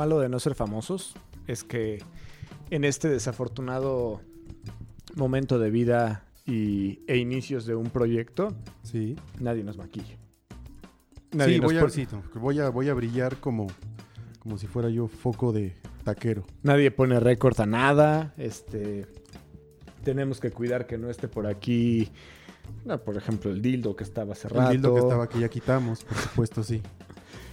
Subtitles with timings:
[0.00, 1.14] Lo malo de no ser famosos
[1.46, 2.02] es que
[2.70, 4.22] en este desafortunado
[5.14, 8.48] momento de vida y, e inicios de un proyecto,
[8.82, 9.16] Sí.
[9.40, 10.16] nadie nos maquilla.
[11.32, 13.66] sí, nos voy a, pon- sí, no, voy a voy a brillar como,
[14.38, 16.46] como si fuera yo foco de taquero.
[16.62, 18.32] Nadie pone récord a nada.
[18.38, 19.06] Este,
[20.02, 22.08] tenemos que cuidar que no esté por aquí,
[22.86, 24.70] no, por ejemplo, el dildo que estaba cerrado.
[24.70, 26.80] El dildo que estaba que ya quitamos, por supuesto, sí.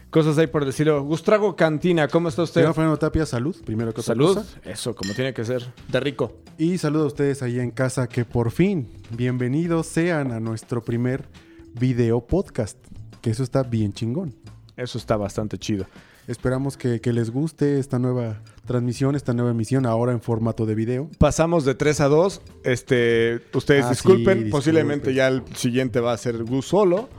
[0.09, 1.03] Cosas ahí por decirlo.
[1.03, 2.61] Gustrago Cantina, ¿cómo está usted?
[2.61, 4.35] Señor Fernando Tapia, salud, primero que Salud.
[4.35, 4.59] cosa.
[4.63, 5.63] Eso, como tiene que ser.
[5.89, 6.38] De rico.
[6.57, 11.27] Y saludo a ustedes ahí en casa que por fin, bienvenidos sean a nuestro primer
[11.73, 12.77] video podcast.
[13.21, 14.33] Que eso está bien chingón.
[14.77, 15.85] Eso está bastante chido.
[16.27, 20.75] Esperamos que, que les guste esta nueva transmisión, esta nueva emisión, ahora en formato de
[20.75, 21.09] video.
[21.17, 22.42] Pasamos de 3 a 2.
[22.64, 24.49] Este, ustedes Ah, sí, disculpen.
[24.49, 27.09] Posiblemente ya el siguiente va a ser Gus solo.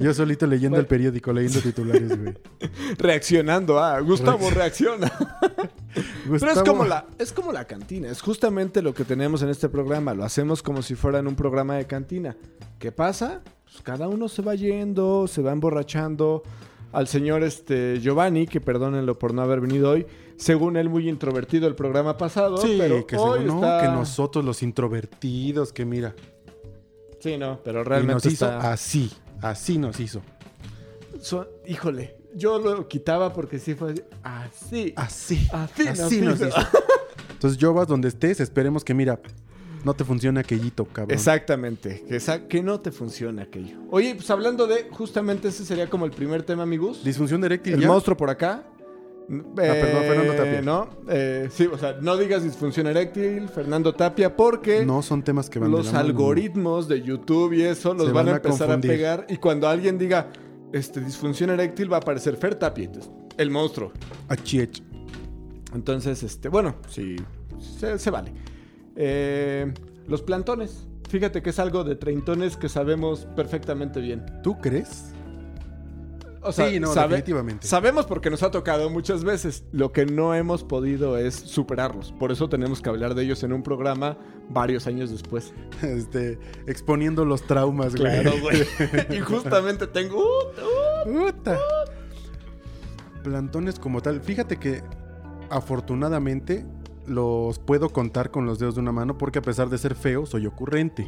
[0.00, 2.34] Yo solito leyendo el periódico, leyendo titulares, güey.
[2.98, 5.10] Reaccionando a Gustavo reacciona.
[6.28, 8.08] Pero es como, la, es como la cantina.
[8.10, 10.12] Es justamente lo que tenemos en este programa.
[10.14, 12.36] Lo hacemos como si fuera en un programa de cantina.
[12.78, 13.42] ¿Qué pasa?
[13.64, 16.42] Pues cada uno se va yendo, se va emborrachando.
[16.92, 21.66] Al señor este, Giovanni, que perdónenlo por no haber venido hoy, según él muy introvertido
[21.66, 25.84] el programa pasado, Sí, pero que, hoy según, no, está- que nosotros los introvertidos, que
[25.84, 26.14] mira,
[27.26, 28.72] Sí, no, pero y realmente nos hizo está...
[28.72, 29.10] así,
[29.42, 30.22] así nos hizo.
[31.20, 34.92] Son- híjole, yo lo quitaba porque sí fue así.
[34.96, 36.48] Así, Así, así nos nos hizo.
[36.48, 36.68] hizo.
[37.32, 39.20] Entonces, yo vas donde estés, esperemos que, mira,
[39.84, 41.14] no te funcione aquellito, cabrón.
[41.14, 43.78] Exactamente, que, que no te funciona aquello.
[43.90, 47.04] Oye, pues hablando de, justamente ese sería como el primer tema, amigos.
[47.04, 47.88] Disfunción eréctil El ya.
[47.88, 48.64] monstruo por acá.
[49.28, 50.62] Ah, perdón, Fernando Tapia.
[50.62, 55.50] No, eh, sí, o sea, no digas disfunción eréctil, Fernando Tapia, porque No son temas
[55.50, 56.04] que van de los la mano.
[56.06, 58.90] algoritmos de YouTube y eso los van, van a empezar confundir.
[58.92, 59.26] a pegar.
[59.28, 60.28] Y cuando alguien diga
[60.72, 63.92] este, disfunción eréctil, va a aparecer Fer Tapia, entonces, el monstruo.
[64.28, 64.82] Achiech.
[65.74, 67.16] Entonces, este, bueno, sí,
[67.58, 68.32] se, se vale.
[68.94, 69.72] Eh,
[70.06, 70.86] los plantones.
[71.08, 74.24] Fíjate que es algo de treintones que sabemos perfectamente bien.
[74.42, 75.12] ¿Tú crees?
[76.46, 77.66] O sea, sí, no, sabe- definitivamente.
[77.66, 79.64] sabemos porque nos ha tocado muchas veces.
[79.72, 82.12] Lo que no hemos podido es superarlos.
[82.12, 84.16] Por eso tenemos que hablar de ellos en un programa
[84.48, 85.52] varios años después.
[85.82, 88.22] Este, exponiendo los traumas, güey.
[88.22, 88.62] Claro, güey.
[89.16, 90.18] y justamente tengo...
[90.24, 91.32] uh, uh.
[93.22, 94.20] Plantones como tal.
[94.20, 94.82] Fíjate que
[95.50, 96.64] afortunadamente
[97.06, 100.26] los puedo contar con los dedos de una mano porque a pesar de ser feo,
[100.26, 101.06] soy ocurrente.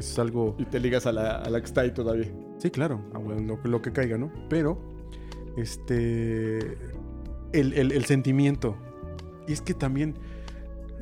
[0.00, 0.56] Eso es algo...
[0.58, 2.26] y te ligas a la, a la que está ahí todavía.
[2.58, 4.30] Sí, claro, ah, bueno, lo, lo que caiga, ¿no?
[4.48, 4.78] Pero,
[5.56, 6.58] este...
[7.52, 8.76] El, el- el sentimiento.
[9.48, 10.14] Y es que también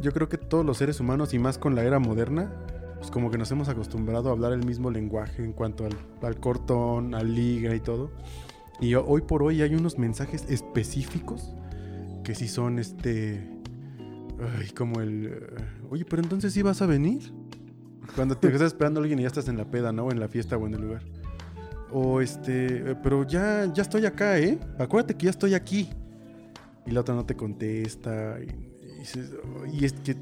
[0.00, 2.52] yo creo que todos los seres humanos, y más con la era moderna,
[2.98, 5.92] pues como que nos hemos acostumbrado a hablar el mismo lenguaje en cuanto al,
[6.22, 8.10] al cortón, al liga y todo.
[8.80, 11.52] Y ho- hoy por hoy hay unos mensajes específicos
[12.24, 13.46] que sí son este...
[14.58, 15.52] Ay, como el...
[15.90, 17.32] Oye, pero entonces sí vas a venir.
[18.14, 20.10] Cuando te estás esperando a alguien y ya estás en la peda, ¿no?
[20.10, 21.02] En la fiesta o en el lugar.
[21.92, 24.58] O este, eh, pero ya, ya estoy acá, ¿eh?
[24.78, 25.88] Acuérdate que ya estoy aquí.
[26.86, 28.38] Y la otra no te contesta.
[28.40, 30.16] Y, y dices, "Oh", y es que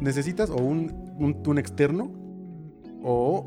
[0.00, 2.10] necesitas o un, un, un externo
[3.02, 3.46] o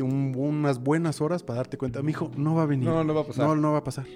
[0.00, 2.02] un- unas buenas horas para darte cuenta.
[2.02, 2.88] Mi hijo no va a venir.
[2.88, 3.46] No, no va a pasar.
[3.46, 4.06] No, no va a pasar.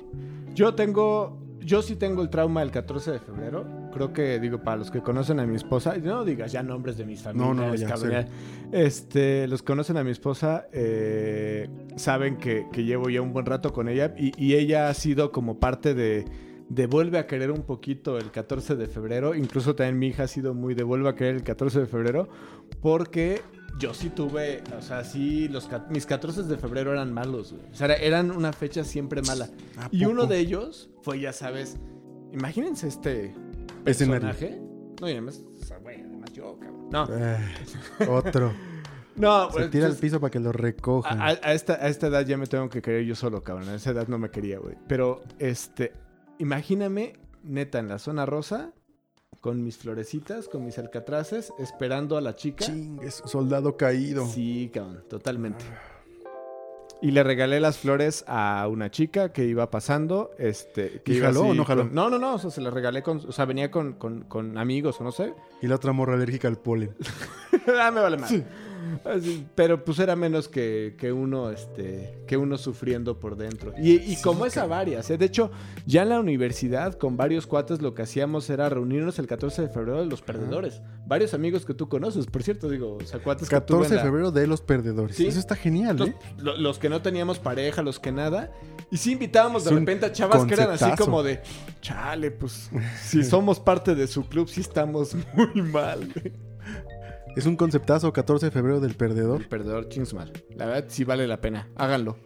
[0.55, 3.67] Yo tengo, yo sí tengo el trauma del 14 de febrero.
[3.93, 7.05] Creo que, digo, para los que conocen a mi esposa, no digas ya nombres de
[7.05, 8.27] mis familias, No, no, ya, cabrón.
[8.71, 13.47] Este, los que conocen a mi esposa, eh, saben que, que llevo ya un buen
[13.47, 16.25] rato con ella y, y ella ha sido como parte de,
[16.69, 19.35] de vuelve a querer un poquito el 14 de febrero.
[19.35, 22.29] Incluso también mi hija ha sido muy de vuelve a querer el 14 de febrero
[22.81, 23.41] porque
[23.79, 27.65] yo sí tuve, o sea, sí, los, mis 14 de febrero eran malos, güey.
[27.71, 29.49] O sea, era- eran una fecha siempre mala.
[29.79, 31.77] ¿A Y uno de ellos fue, ya sabes,
[32.33, 33.35] imagínense este
[33.85, 34.29] Escenario.
[34.31, 34.61] personaje.
[35.01, 36.89] No, y además, o sea, güey, además yo, cabrón.
[36.91, 37.39] No, Eh,
[38.09, 38.53] otro.
[39.17, 41.21] no, Se pues, tira al piso para que lo recojan.
[41.21, 43.69] a- a esta, a esta edad ya me tengo que querer yo solo, cabrón.
[43.69, 44.77] A esa edad no me quería, güey.
[44.89, 45.93] Pero, este,
[46.39, 48.73] imagíname, neta, en la zona rosa,
[49.47, 52.65] con mis florecitas, con mis alcatraces, esperando a la chica.
[52.65, 54.27] Chingues, soldado caído.
[54.27, 55.65] Sí, cabrón, totalmente.
[57.01, 60.33] Y le regalé las flores a una chica que iba pasando.
[60.37, 61.83] Este, que ¿Y iba jaló así o no jaló?
[61.83, 62.35] con- no, no, no.
[62.35, 63.19] O sea, se las regalé con.
[63.19, 65.33] O sea, venía con, con- con amigos o no sé.
[65.63, 66.97] Y la otra morra alérgica al polen.
[67.81, 68.35] ah, me vale más.
[69.05, 73.73] Así, pero pues era menos que, que uno, este, que uno sufriendo por dentro.
[73.79, 75.19] Y, y como es a varias, ¿eh?
[75.19, 75.51] De hecho,
[75.87, 79.69] ya en la universidad, con varios cuates, lo que hacíamos era reunirnos el 14 de
[79.69, 80.81] febrero de los perdedores.
[81.07, 83.91] Varios amigos que tú conoces, por cierto, digo, o sea, cuates que tuve 14 en
[83.91, 85.17] de la- febrero de los perdedores.
[85.17, 85.27] Sí.
[85.27, 86.17] Eso está genial, los, ¿eh?
[86.39, 88.51] lo- los que no teníamos pareja, los que nada.
[88.91, 91.41] Y sí invitábamos de repente a chavas que eran así como de,
[91.81, 92.71] chale, pues
[93.03, 96.13] si somos parte de su club, sí estamos muy mal.
[97.37, 97.41] güey".
[97.41, 99.43] Es un conceptazo 14 de febrero del perdedor.
[99.43, 100.33] El perdedor, chings mal.
[100.55, 101.69] La verdad, sí vale la pena.
[101.77, 102.17] Háganlo.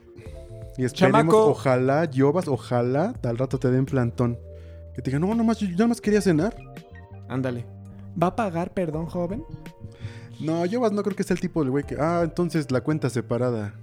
[0.78, 1.46] Y esperemos, Chamaco.
[1.48, 4.38] ojalá, Yobas, ojalá al rato te den plantón.
[4.94, 6.56] Que te digan, no, nomás, yo nada más quería cenar.
[7.28, 7.66] Ándale.
[8.20, 9.44] ¿Va a pagar perdón, joven?
[10.40, 13.10] No, Yobas no creo que sea el tipo del güey que, ah, entonces la cuenta
[13.10, 13.74] separada.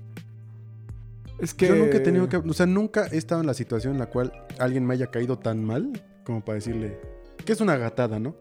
[1.39, 1.67] Es que.
[1.67, 4.07] Yo nunca he tenido que, o sea, nunca he estado en la situación en la
[4.09, 6.99] cual alguien me haya caído tan mal como para decirle
[7.45, 8.35] que es una gatada, ¿no?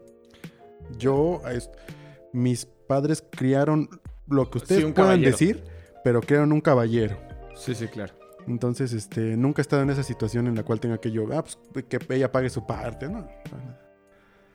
[0.97, 1.69] Yo, es-
[2.33, 3.89] mis padres criaron
[4.27, 5.63] lo que ustedes puedan decir,
[6.03, 7.17] pero criaron un caballero.
[7.55, 8.13] Sí, sí, claro.
[8.47, 11.43] Entonces, este, nunca he estado en esa situación en la cual tenga que yo, ah,
[11.43, 13.27] pues que ella pague su parte, ¿no?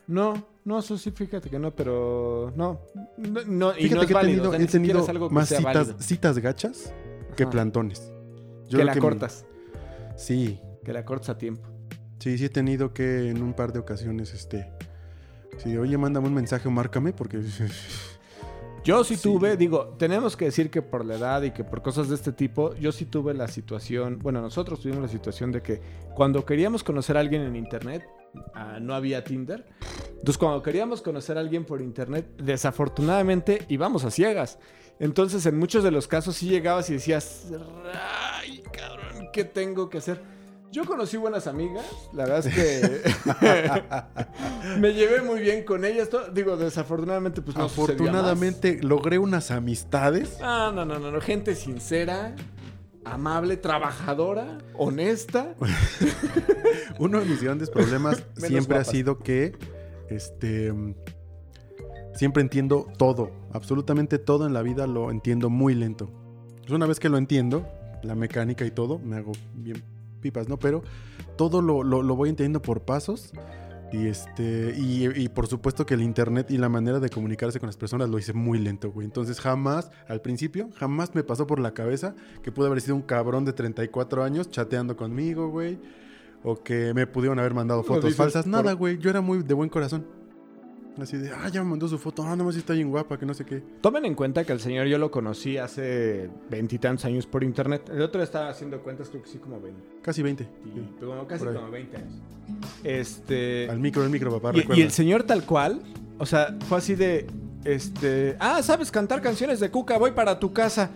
[0.06, 2.52] No, no, eso sí, fíjate que no, pero.
[2.56, 2.81] No.
[3.19, 5.31] No, no, y Fíjate no es que he válido, tenido, o sea, he tenido algo
[5.31, 6.93] más citas, citas gachas
[7.37, 7.50] que Ajá.
[7.50, 8.12] plantones.
[8.70, 9.44] que la cortas.
[10.17, 11.69] Sí, Que la cortas a tiempo.
[12.19, 14.70] sí, sí he tenido que en un par de ocasiones, este,
[15.58, 17.40] sí, oye, mándame un mensaje o márcame porque
[18.84, 19.23] Yo sí, Sí.
[19.23, 22.32] tuve, digo, tenemos que decir que por la edad y que por cosas de este
[22.32, 25.81] tipo, yo sí tuve la situación, bueno, nosotros tuvimos la situación de que
[26.14, 28.05] cuando queríamos conocer a alguien en internet,
[28.55, 29.64] ah, no había Tinder.
[30.11, 34.58] Entonces, cuando queríamos conocer a alguien por internet, desafortunadamente íbamos a ciegas.
[34.99, 37.50] Entonces, en muchos de los casos sí llegabas y decías,
[38.40, 40.20] ay, cabrón, ¿qué tengo que hacer?
[40.72, 41.84] Yo conocí buenas amigas,
[42.14, 43.02] la verdad es que
[44.78, 46.08] me llevé muy bien con ellas.
[46.32, 47.94] digo, desafortunadamente, pues no sucedía más.
[48.08, 50.38] afortunadamente logré unas amistades.
[50.40, 51.20] Ah, no, no, no, no.
[51.20, 52.34] Gente sincera,
[53.04, 55.54] amable, trabajadora, honesta.
[56.98, 59.52] Uno de mis grandes problemas siempre ha sido que,
[60.08, 60.72] este,
[62.14, 66.08] siempre entiendo todo, absolutamente todo en la vida lo entiendo muy lento.
[66.60, 67.68] Pues una vez que lo entiendo,
[68.02, 69.91] la mecánica y todo, me hago bien
[70.22, 70.58] pipas, ¿no?
[70.58, 70.82] Pero
[71.36, 73.32] todo lo, lo- lo voy entendiendo por pasos.
[73.92, 77.66] Y este, y, y por supuesto que el internet y la manera de comunicarse con
[77.66, 79.04] las personas lo hice muy lento, güey.
[79.04, 83.02] Entonces jamás, al principio, jamás me pasó por la cabeza que pude haber sido un
[83.02, 85.78] cabrón de 34 años chateando conmigo, güey.
[86.42, 88.44] O que me pudieron haber mandado fotos falsas.
[88.44, 88.96] por- Nada, güey.
[88.96, 90.06] Yo era muy de buen corazón.
[91.00, 92.22] Así de, ah, ya me mandó su foto.
[92.22, 93.62] Ah, nomás está bien guapa, que no sé qué.
[93.80, 97.88] Tomen en cuenta que el señor yo lo conocí hace veintitantos años por internet.
[97.92, 99.80] El otro estaba haciendo cuentas, creo que sí, como 20.
[100.02, 100.48] Casi 20.
[101.00, 101.58] Como casi por ahí.
[101.58, 102.14] como 20 años.
[102.84, 103.70] Este.
[103.70, 104.56] Al micro, al micro, papá.
[104.58, 105.82] Y, y el señor tal cual,
[106.18, 107.26] o sea, fue así de,
[107.64, 109.96] este, ah, ¿sabes cantar canciones de Cuca?
[109.96, 110.90] Voy para tu casa.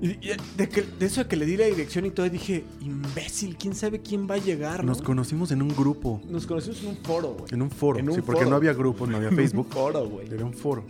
[0.00, 3.74] De, que- de eso de que le di la dirección y todo, dije, imbécil, ¿quién
[3.74, 4.80] sabe quién va a llegar?
[4.84, 4.88] ¿no?
[4.88, 6.20] Nos conocimos en un grupo.
[6.28, 7.46] Nos conocimos en un foro, güey.
[7.52, 7.98] En un foro.
[7.98, 9.68] En un sí, porque no había grupos, no había Un Facebook.
[9.70, 10.26] foro, güey.
[10.32, 10.84] Era un foro.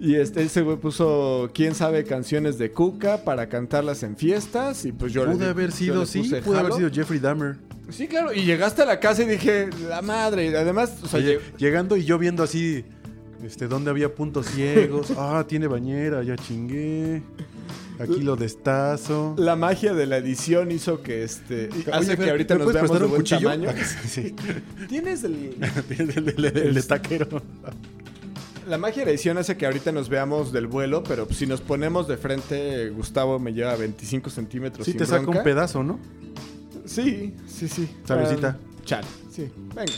[0.00, 4.84] Y este, ese güey puso, ¿quién sabe canciones de Cuca para cantarlas en fiestas?
[4.84, 7.56] Y pues yo Pude haber sido, le sí, pude haber sido Jeffrey Dahmer.
[7.90, 8.34] Sí, claro.
[8.34, 10.50] Y llegaste a la casa y dije, la madre.
[10.50, 12.84] Y además, o sea, Oye, lleg- llegando y yo viendo así,
[13.42, 15.10] este, dónde había puntos ciegos.
[15.16, 17.22] Ah, tiene bañera, ya chingué.
[17.98, 19.34] Aquí lo destazo.
[19.38, 22.72] la magia de la edición hizo que este hace Oye, que ¿me- ahorita ¿me nos
[22.74, 23.50] veamos de buen cuchillo?
[23.50, 23.70] tamaño.
[24.08, 24.34] Sí.
[24.88, 25.56] Tienes el,
[25.98, 27.40] el, el- el- el de taquero.
[28.68, 31.60] la magia de la edición hace que ahorita nos veamos del vuelo, pero si nos
[31.60, 34.84] ponemos de frente, Gustavo me lleva 25 centímetros.
[34.86, 36.00] Sí, sin te saca un pedazo, ¿no?
[36.86, 37.88] Sí, sí, sí.
[38.06, 38.58] Salucita.
[38.84, 39.48] Chale, sí.
[39.74, 39.92] Venga.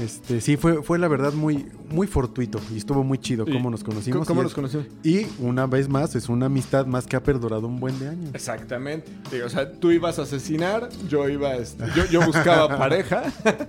[0.00, 3.84] Este, sí, fue, fue la verdad muy, muy fortuito y estuvo muy chido cómo nos
[3.84, 4.26] conocimos.
[4.26, 4.86] ¿Cómo y, nos conocimos?
[5.02, 8.30] y una vez más, es una amistad más que ha perdurado un buen de años.
[8.34, 9.12] Exactamente.
[9.30, 13.24] Digo, o sea, tú ibas a asesinar, yo iba, este, yo, yo buscaba pareja.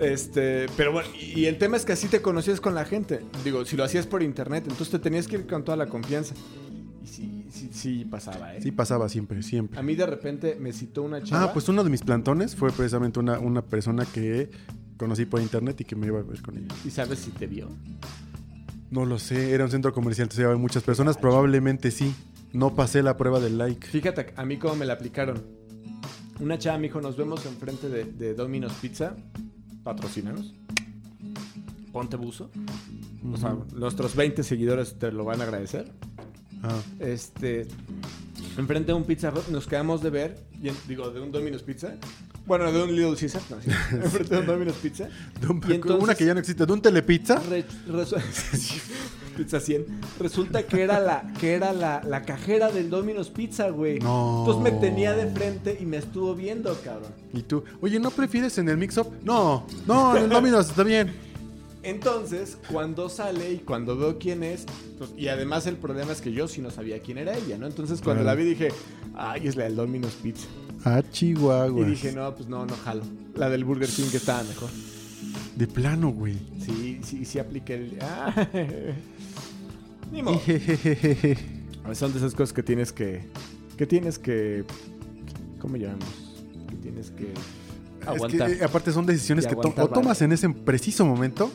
[0.00, 3.20] Este, pero bueno, y y el tema es que así te conocías con la gente.
[3.44, 6.34] Digo, si lo hacías por internet, entonces te tenías que ir con toda la confianza.
[7.04, 8.62] Y sí, sí, sí pasaba, ¿eh?
[8.62, 9.78] Sí, pasaba siempre, siempre.
[9.78, 11.44] A mí de repente me citó una chava.
[11.44, 14.50] Ah, pues uno de mis plantones fue precisamente una, una persona que
[14.96, 16.68] conocí por internet y que me iba a ver con ella.
[16.84, 17.68] ¿Y sabes si te vio?
[18.90, 22.14] No lo sé, era un centro comercial, entonces había muchas personas, probablemente sí.
[22.52, 23.86] No pasé la prueba del like.
[23.86, 25.42] Fíjate a mí cómo me la aplicaron.
[26.40, 29.16] Una chava me dijo, nos vemos enfrente de, de Domino's Pizza.
[29.82, 30.52] Patrocínanos.
[31.92, 32.50] Ponte buzo.
[33.32, 35.92] O sea, nuestros 20 seguidores te lo van a agradecer.
[36.62, 37.66] Ah, Este,
[38.56, 41.62] enfrente de un Pizza Hut, nos quedamos de ver, y en- digo, de un Domino's
[41.62, 41.94] Pizza.
[42.46, 45.08] Bueno, de un Little Caesar, no, sí, enfrente de un Domino's Pizza.
[45.40, 47.36] de un- Y entonces- una que ya no existe, de un telepizza.
[47.48, 48.20] Re- resu-
[49.36, 49.86] Pizza 100.
[50.20, 53.98] Resulta que era la, que era la, la cajera del Domino's Pizza, güey.
[53.98, 54.40] No.
[54.46, 57.12] Entonces me tenía de frente y me estuvo viendo, cabrón.
[57.32, 59.06] Y tú, oye, ¿no prefieres en el mix-up?
[59.24, 61.14] No, no, en el Domino's está bien.
[61.84, 64.66] Entonces, cuando sale y cuando veo quién es,
[64.98, 67.66] pues, y además el problema es que yo sí no sabía quién era ella, ¿no?
[67.66, 68.68] Entonces cuando la vi dije,
[69.14, 70.46] ay, es la del Domino's Pizza.
[70.84, 71.80] Ah, Chihuahua.
[71.80, 73.02] Y dije, no, pues no, no jalo.
[73.34, 74.68] La del Burger King que estaba mejor.
[75.56, 76.38] De plano, güey.
[76.64, 77.98] Sí, sí, sí apliqué el...
[78.00, 78.48] Ah.
[80.12, 80.40] Ni modo.
[81.94, 83.22] Son de esas cosas que tienes que...
[83.76, 84.64] Que tienes que...
[85.60, 86.06] ¿Cómo llamamos?
[86.68, 87.32] Que tienes que...
[88.06, 88.50] Aguantar.
[88.50, 91.52] Es que, eh, aparte son decisiones que to- o tomas en ese preciso momento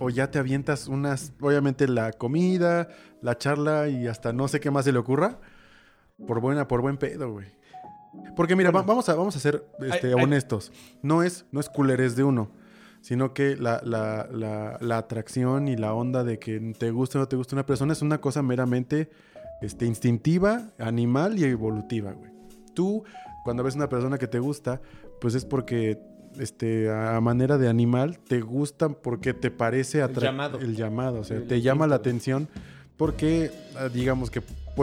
[0.00, 2.88] o ya te avientas unas, obviamente la comida,
[3.22, 5.38] la charla y hasta no sé qué más se le ocurra
[6.26, 7.48] por buena, por buen pedo, güey.
[8.34, 10.72] Porque mira, va- vamos a, vamos a ser este, honestos.
[11.02, 12.50] No es, no es culerés de uno,
[13.00, 17.20] sino que la, la- la- la atracción y la onda de que te guste o
[17.20, 19.10] no te guste una persona es una cosa meramente
[19.62, 22.30] este, instintiva, animal y evolutiva, güey.
[22.74, 23.04] Tú,
[23.44, 24.80] cuando ves una persona que te gusta,
[25.20, 26.00] pues es porque
[26.38, 30.58] este, a manera de animal te gusta porque te parece llamado.
[30.60, 32.48] el llamado, o sea, El te llama la atención
[32.96, 34.42] porque ah, digamos que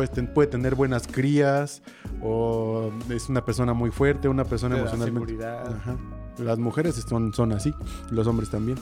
[0.09, 1.81] ten- puede tener buenas crías
[2.21, 5.33] o es una persona muy fuerte, una persona Te emocionalmente.
[5.45, 5.97] Ajá.
[6.39, 7.73] Las mujeres son, son así,
[8.11, 8.77] los hombres también.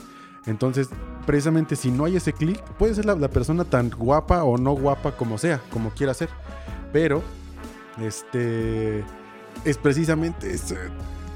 [0.46, 0.88] Entonces,
[1.26, 4.72] precisamente si no hay ese clic, puede ser la, la persona tan guapa o no
[4.72, 6.28] guapa como sea, como quiera ser.
[6.92, 7.22] Pero,
[8.00, 9.00] este,
[9.64, 10.52] es precisamente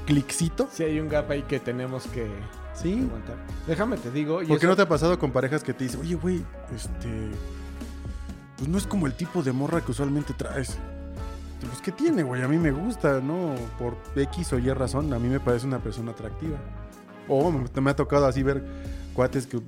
[0.05, 0.67] cliccito.
[0.71, 2.27] Sí hay un gap ahí que tenemos que
[2.73, 3.03] Sí.
[3.07, 3.35] aguantar.
[3.67, 4.35] Déjame te digo...
[4.37, 6.43] ¿Por qué eso- no te ha pasado con parejas que te dicen, oye, güey,
[6.75, 7.31] este,
[8.57, 10.77] pues no es como el tipo de morra que usualmente traes?
[11.59, 12.41] Pues, ¿qué tiene, güey?
[12.41, 13.53] A mí me gusta, ¿no?
[13.77, 16.57] Por X o Y razón, a mí me parece una persona atractiva.
[17.27, 18.63] O me, me ha tocado así ver
[19.13, 19.61] cuates que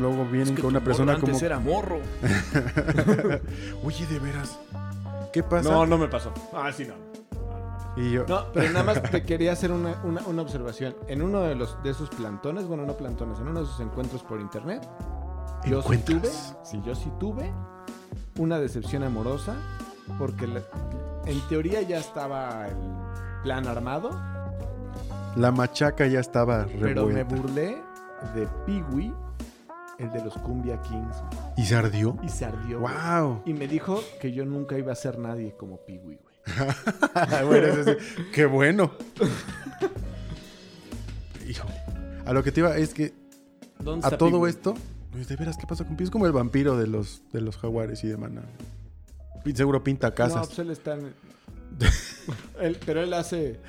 [0.00, 1.38] luego vienen Es que con una tu persona morro como...
[1.44, 2.00] era morro.
[3.84, 4.58] Oye, de veras,
[5.32, 5.70] ¿qué pasa?
[5.70, 6.32] No, no me pasó.
[6.54, 6.94] Ah, sí, no.
[7.96, 10.94] Y yo, No, pero nada más te quería hacer una, una- una observación.
[11.08, 14.22] En uno de los de esos plantones, bueno, no plantones, en uno de esos encuentros
[14.22, 14.86] por internet,
[15.66, 16.30] yo sí tuve,
[16.84, 17.50] yo sí tuve
[18.38, 19.54] una decepción amorosa
[20.18, 20.62] porque la-
[21.24, 22.76] en teoría ya estaba el
[23.42, 24.10] plan armado,
[25.36, 27.34] La machaca ya estaba pero me revuelta.
[27.34, 27.82] burlé
[28.34, 29.12] de Peewee,
[29.98, 31.16] el de los Cumbia Kings,
[31.56, 32.16] ¿Y se ardió?
[32.22, 32.80] y se ardió.
[32.80, 32.94] güey.
[32.94, 33.42] ¡Wow!
[33.46, 36.18] Y me dijo que yo nunca iba a ser nadie como güey.
[37.46, 38.24] bueno, eso sí.
[38.32, 38.92] ¡Qué bueno!
[41.48, 41.68] Hijo.
[42.24, 43.14] A lo que te iba es que
[43.78, 44.50] ¿Dónde a todo Peewee?
[44.50, 44.74] esto,
[45.12, 46.04] pues, de veras, ¿qué pasa con Pío?
[46.04, 48.42] Es como el vampiro de los, de los jaguares y de maná.
[49.44, 50.46] Pi- Seguro pinta No, casas.
[50.48, 51.12] pues él está en...
[52.60, 53.60] Él- pero él hace...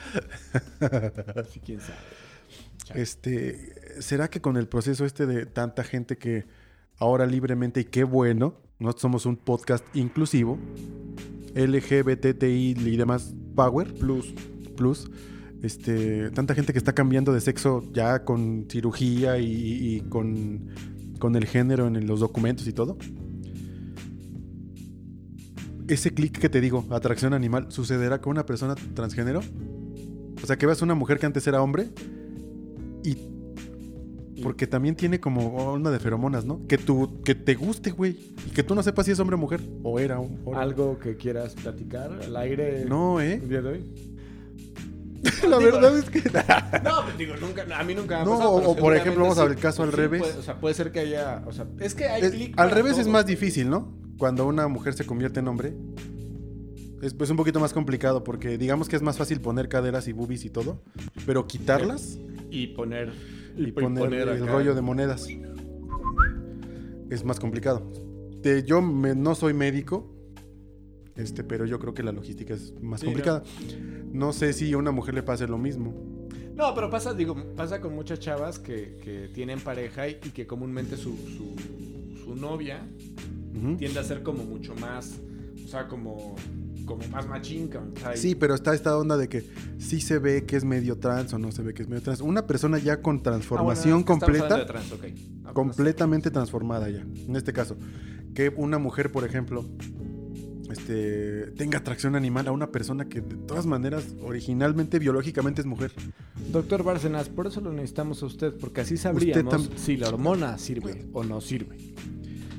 [1.51, 1.97] Sí, quién sabe.
[2.95, 6.45] Este, ¿será que con el proceso este de tanta gente que
[6.97, 10.57] ahora libremente, y qué bueno, nosotros somos un podcast inclusivo,
[11.57, 14.33] LGBTI y demás Power Plus,
[14.75, 15.09] Plus,
[15.63, 20.67] este, tanta gente que está cambiando de sexo ya con cirugía y, con,
[21.19, 22.97] con el género en los documentos y todo.
[25.87, 29.41] Ese clic que te digo, atracción animal, ¿sucederá con una persona transgénero?
[30.41, 31.89] O sea, que veas una mujer que antes era hombre
[33.03, 33.15] y
[34.43, 36.65] porque también tiene como onda de feromonas, ¿no?
[36.67, 38.17] Que tú, que te guste, güey.
[38.47, 39.61] Y que tú no sepas si es hombre o mujer.
[39.83, 40.39] O era un.
[40.45, 43.35] o ¿Algo que quieras platicar al aire No, ¿eh?
[43.41, 43.85] el día de hoy?
[45.49, 46.21] La Digo, verdad es que.
[46.83, 48.95] No, pues digo, nunca, a mí nunca me ha No, pasado, o- pero o por
[48.95, 50.21] ejemplo, vamos a ver el caso al revés.
[50.21, 51.43] puede- o sea, puede ser que haya...
[51.47, 53.91] O sea, es que hay Es- clic al revés es más difícil, ¿no?
[54.17, 55.73] Cuando una mujer se convierte en hombre.
[57.01, 60.13] Es pues un poquito más complicado porque digamos que es más fácil poner caderas y
[60.13, 60.81] boobies y todo.
[61.25, 62.17] Pero quitarlas
[62.49, 63.11] Y poner...
[63.57, 65.27] y, poner, el rollo de monedas.
[67.09, 67.89] Es más complicado.
[68.41, 70.13] Te- yo me- no soy médico,
[71.15, 73.43] este, pero yo creo que la logística es más Sí, complicada.
[74.11, 75.93] No sé si a una mujer le pase lo mismo.
[76.55, 80.47] No, pero pasa, digo, pasa con muchas chavas que, que tienen pareja y, y que
[80.47, 81.55] comúnmente su, su,
[82.23, 82.81] su novia
[83.77, 85.19] tiende a ser como mucho más...
[85.65, 86.35] O sea, como...
[86.87, 87.69] Como más machín,
[88.15, 89.43] Sí, pero está esta onda de que
[89.77, 92.21] sí se ve que es medio trans o no se ve que es medio trans.
[92.21, 95.03] Una persona ya con Ah, bueno, transformación hablando completa, de trans, ok.
[95.03, 95.11] Ah,
[95.43, 97.01] pues, completamente transformada ya.
[97.01, 97.75] En este caso,
[98.33, 99.65] que una mujer, por ejemplo,
[100.71, 105.91] este, tenga atracción animal a una persona que de todas maneras originalmente biológicamente es mujer.
[106.51, 111.05] Doctor Bárcenas, por eso lo necesitamos a usted, porque así sabríamos si la hormona sirve
[111.13, 111.77] o no sirve.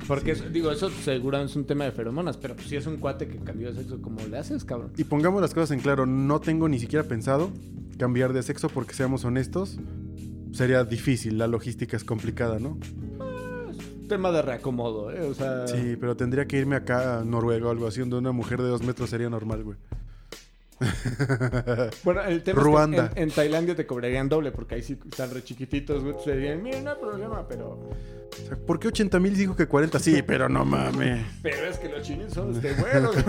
[0.09, 3.27] Porque, digo, eso seguramente es un tema de feromonas, pero pues, si es un cuate
[3.27, 4.91] que cambió de sexo, ¿cómo le haces, cabrón?
[4.97, 7.51] Y pongamos las cosas en claro, no tengo ni siquiera pensado
[7.99, 9.77] cambiar de sexo porque seamos honestos,
[10.51, 12.79] sería difícil, la logística es complicada, ¿no?
[14.07, 15.21] tema de reacomodo, ¿eh?
[15.21, 15.67] O sea.
[15.67, 18.67] Sí, pero tendría que irme acá a Noruega o algo así, donde una mujer de
[18.67, 19.77] dos metros sería normal, güey.
[22.03, 23.05] Bueno, el tema Ruanda.
[23.05, 26.15] es que en, en Tailandia te cobrarían doble porque ahí sí están re chiquititos, güey.
[26.23, 27.69] Te dirían, mira, no hay problema, pero.
[27.71, 29.99] O sea, ¿Por qué 80 mil dijo que 40?
[29.99, 31.25] Sí, pero no mames.
[31.41, 33.15] Pero es que los chinos son este buenos.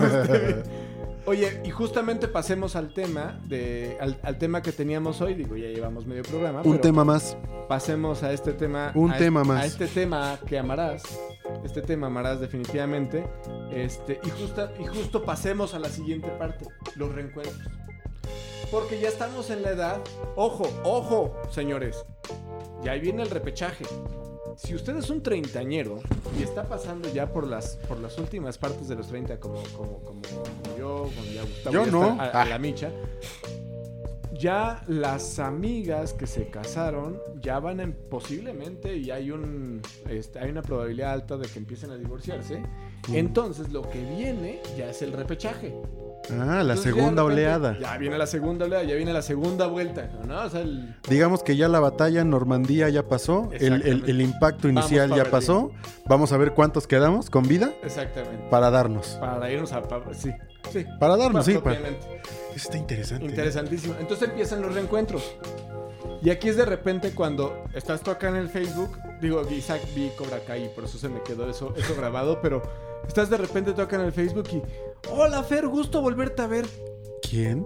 [1.25, 5.35] Oye, y justamente pasemos al tema de al, al tema que teníamos hoy.
[5.35, 6.61] Digo, ya llevamos medio programa.
[6.63, 7.37] Un tema más.
[7.67, 8.91] Pasemos a este tema.
[8.95, 9.63] Un tema este- más.
[9.63, 11.03] A este tema que amarás.
[11.63, 13.23] Este tema amarás definitivamente.
[13.71, 17.57] Este, y, justa, y justo pasemos a la siguiente parte: los reencuentros.
[18.71, 20.01] Porque ya estamos en la edad.
[20.35, 22.03] Ojo, ojo, señores.
[22.83, 23.85] Ya ahí viene el repechaje.
[24.57, 25.99] Si usted es un treintañero
[26.39, 29.99] y está pasando ya por las, por las últimas partes de los 30, como, como,
[29.99, 32.11] como, como yo, como ya Gustavo, Yo ya no.
[32.11, 32.91] está a, a la micha,
[34.33, 40.49] ya las amigas que se casaron ya van en, posiblemente y hay un este, hay
[40.49, 42.61] una probabilidad alta de que empiecen a divorciarse.
[43.13, 45.73] Entonces lo que viene ya es el repechaje.
[46.29, 47.77] Ah, la Entonces, ya de segunda repente, oleada.
[47.79, 50.43] Ya viene la segunda oleada, ya viene la segunda vuelta, ¿no?
[50.45, 54.69] O sea, el- Digamos que ya la batalla en Normandía ya pasó, el, el- impacto
[54.69, 55.71] inicial para ya pasó.
[56.05, 58.45] Vamos a ver cuántos quedamos con vida exactamente.
[58.49, 59.17] para darnos.
[59.19, 59.81] Para irnos a...
[59.81, 60.31] pa- sí,
[60.71, 60.85] sí.
[60.99, 61.57] Para darnos, Más sí.
[61.57, 61.79] para-.
[61.79, 61.97] Eso
[62.55, 63.25] está interesante.
[63.25, 63.95] Interesantísimo.
[63.99, 65.23] Entonces empiezan los reencuentros.
[66.23, 70.11] Y aquí es de repente cuando estás tú acá en el Facebook, digo, Isaac vi
[70.17, 72.61] Cobra Kai, por eso se me quedó eso, eso grabado, pero
[73.07, 74.61] estás de repente tú acá en el Facebook y,
[75.09, 76.65] hola Fer, gusto volverte a ver.
[77.27, 77.65] ¿Quién?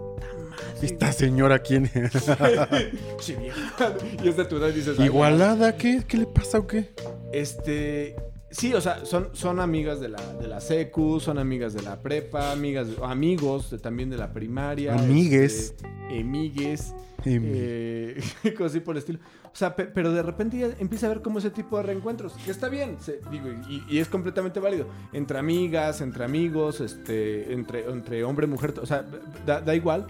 [0.82, 2.12] ¿Esta señora quién es?
[3.20, 3.94] Sí, vieja.
[4.24, 5.76] y es de tu edad dices, "Ay, ¿Igualada?
[5.78, 6.04] ¿Qué?
[6.08, 6.90] ¿Qué le pasa o qué?
[7.32, 8.16] Este.
[8.58, 12.02] Sí, o sea, son, son amigas de la, de la secu, son amigas de la
[12.02, 14.94] prepa, amigas amigos de- también de la primaria.
[14.96, 15.74] Amigues.
[15.76, 16.94] este, emigues.
[17.26, 18.22] Em, eh,
[18.58, 19.20] cosas así por el estilo.
[19.46, 22.34] O sea, pe- pero de repente ya empieza a ver como ese tipo de reencuentros.
[22.46, 24.88] Que está bien, se- digo, y, y es completamente válido.
[25.12, 29.06] Entre amigas, entre amigos, este, entre, entre hombre y mujer, o sea,
[29.46, 30.08] da, da igual.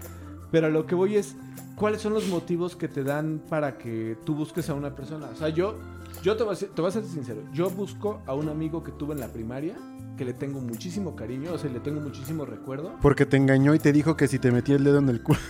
[0.52, 1.34] Pero a lo que voy es,
[1.74, 5.28] ¿cuáles son los motivos que te dan para que tú busques a una persona?
[5.32, 5.76] O sea, yo,
[6.22, 7.42] yo te, voy a ser, te voy a ser sincero.
[7.52, 9.76] Yo busco a un amigo que tuve en la primaria,
[10.16, 12.94] que le tengo muchísimo cariño, o sea, le tengo muchísimo recuerdo.
[13.02, 15.38] Porque te engañó y te dijo que si te metía el dedo en el culo.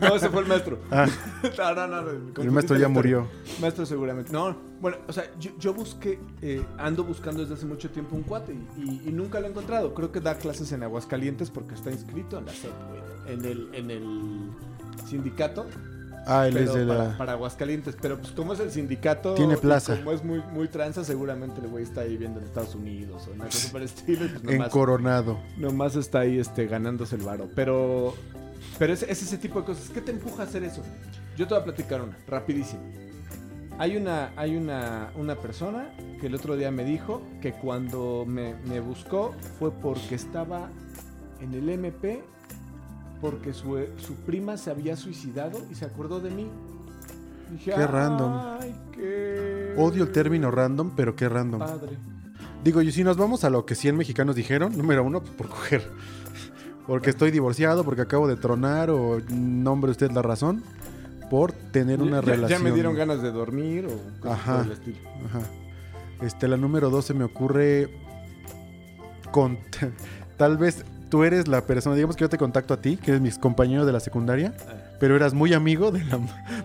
[0.00, 0.78] No, ese fue el maestro.
[0.90, 1.06] Ah,
[1.58, 2.02] No, no, no.
[2.02, 3.26] no, el maestro ya murió.
[3.60, 4.30] Maestro seguramente.
[4.32, 8.22] No, bueno, o sea, yo, yo busqué, eh, ando buscando desde hace mucho tiempo un
[8.22, 9.94] cuate y, y- y nunca lo he encontrado.
[9.94, 13.32] Creo que da clases en Aguascalientes porque está inscrito en la SEP, güey.
[13.34, 14.50] En el, en el
[15.08, 15.66] sindicato.
[16.30, 17.18] Ah, él es de para, la...
[17.18, 17.96] para Aguascalientes.
[18.00, 19.34] Pero pues como es el sindicato...
[19.34, 19.96] Tiene plaza.
[19.96, 23.36] Como es muy, muy tranza, seguramente el güey está ahí viendo en Estados Unidos o
[23.36, 24.26] cosa por el estilo.
[24.28, 25.38] Pues En nomás, Coronado.
[25.56, 27.48] nomás está ahí este, ganándose el varo.
[27.54, 28.14] Pero,
[28.78, 29.88] pero es, es ese tipo de cosas.
[29.90, 30.82] ¿Qué te empuja a hacer eso?
[31.36, 32.82] Yo te voy a platicar una, rapidísimo.
[33.78, 35.90] Hay una, hay una, una persona
[36.20, 40.68] que el otro día me dijo que cuando me, me buscó fue porque estaba
[41.40, 42.22] en el MP,
[43.20, 46.48] porque su, su prima se había suicidado y se acordó de mí.
[47.52, 48.32] Dije, Qué random.
[48.60, 51.58] Ay, qué Odio el término random, pero qué random.
[51.60, 51.96] Padre.
[52.62, 55.48] Digo, y si nos vamos a lo que 100 mexicanos dijeron, número uno, pues por
[55.48, 55.82] coger.
[56.86, 60.62] Porque estoy divorciado, porque acabo de tronar, o nombre usted la razón,
[61.30, 62.62] por tener una Ya- ya, relación.
[62.62, 64.56] me dieron ganas de dormir o cosas Ajá.
[64.58, 64.98] por el estilo.
[65.26, 65.40] Ajá.
[66.22, 67.88] Este, la número dos se me ocurre
[69.32, 69.58] con
[70.36, 73.20] tal vez tú eres la persona, digamos que yo te contacto a ti, que eres
[73.20, 74.54] mi compañero de la secundaria,
[74.98, 76.18] pero eras muy amigo de la,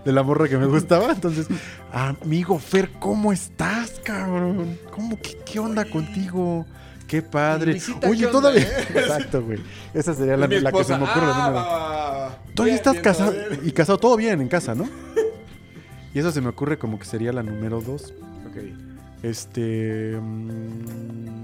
[0.04, 1.46] de la morra que me gustaba, entonces,
[1.92, 4.78] amigo Fer, ¿cómo estás, cabrón?
[4.94, 6.64] ¿Cómo qué, qué onda contigo?
[7.06, 7.74] Qué padre.
[7.74, 8.62] Visita, Oye, ¿qué onda, todavía.
[8.62, 8.86] eh?
[8.96, 9.60] Exacto, güey.
[9.94, 11.26] Esa sería la, que se me ocurre.
[11.26, 12.38] ah, va, va.
[12.54, 13.60] Todavía Bien, estás bien, casado bien.
[13.62, 14.88] y casado todo bien en casa, ¿no?
[16.14, 18.14] Y eso se me ocurre como que sería la número dos.
[18.48, 18.56] Ok.
[19.22, 20.18] Este.
[20.18, 21.35] mm,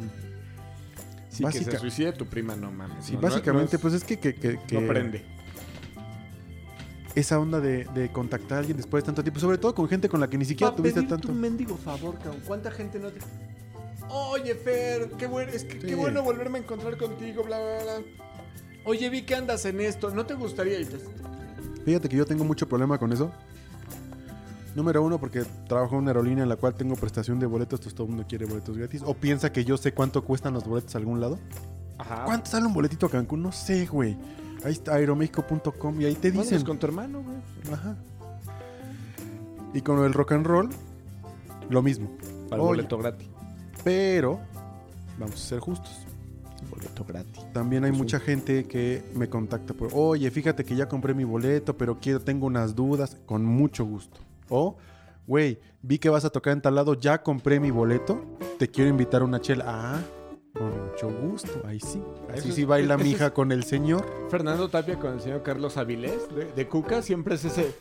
[1.50, 3.04] Sí, que Básica- se suicide tu prima, no mames.
[3.04, 5.22] sí, No, básicamente, no es- pues es que, que, que- que No prende.
[7.14, 10.08] esa onda de, de contactar a alguien después de tanto tiempo, sobre todo con gente
[10.08, 11.28] con la que ni siquiera Pa' tuviste pedirte tanto.
[11.32, 12.40] un mendigo favor, cabrón.
[12.46, 13.20] ¿Cuánta gente no te...
[14.08, 15.86] Oye, Fer, qué bueno, es que, Sí.
[15.88, 18.06] qué bueno volverme a encontrar contigo, bla, bla, bla.
[18.84, 20.10] Oye, vi que andas en esto.
[20.10, 20.80] ¿No te gustaría?
[20.80, 20.98] Y te-
[21.84, 23.30] Fíjate que yo tengo mucho problema con eso.
[24.74, 27.94] Número uno, porque trabajo en una aerolínea en la cual tengo prestación de boletos, entonces
[27.94, 29.02] todo el mundo quiere boletos gratis.
[29.04, 31.38] O piensa que yo sé cuánto cuestan los boletos a algún lado.
[31.98, 32.24] Ajá.
[32.24, 33.42] ¿Cuánto sale un boletito a Cancún?
[33.42, 34.16] No sé, güey.
[34.64, 36.64] Ahí está aeromexico.com y ahí te dicen.
[36.64, 37.36] con tu hermano, güey.
[37.74, 37.96] Ajá.
[39.74, 40.68] Y con el rock and roll,
[41.68, 42.10] lo mismo.
[42.48, 42.68] Para Oye.
[42.70, 43.28] boleto gratis.
[43.84, 44.40] Pero,
[45.18, 46.06] vamos a ser justos.
[46.70, 47.42] Boleto gratis.
[47.52, 47.98] También hay Sí.
[47.98, 52.20] mucha gente que me contacta por, oye, fíjate que ya compré mi boleto, pero quiero,
[52.20, 54.18] tengo unas dudas, con mucho gusto.
[54.54, 54.76] O,
[55.26, 58.22] güey, vi que vas a tocar en tal lado, ya compré mi boleto,
[58.58, 59.64] te quiero invitar a una chela.
[59.66, 60.00] Ah,
[60.52, 62.02] con mucho gusto, ahí sí.
[62.30, 64.04] Así es- sí baila eso mi hija con el señor.
[64.30, 67.74] Fernando Tapia con el señor Carlos Avilés de, de Cuca siempre es ese.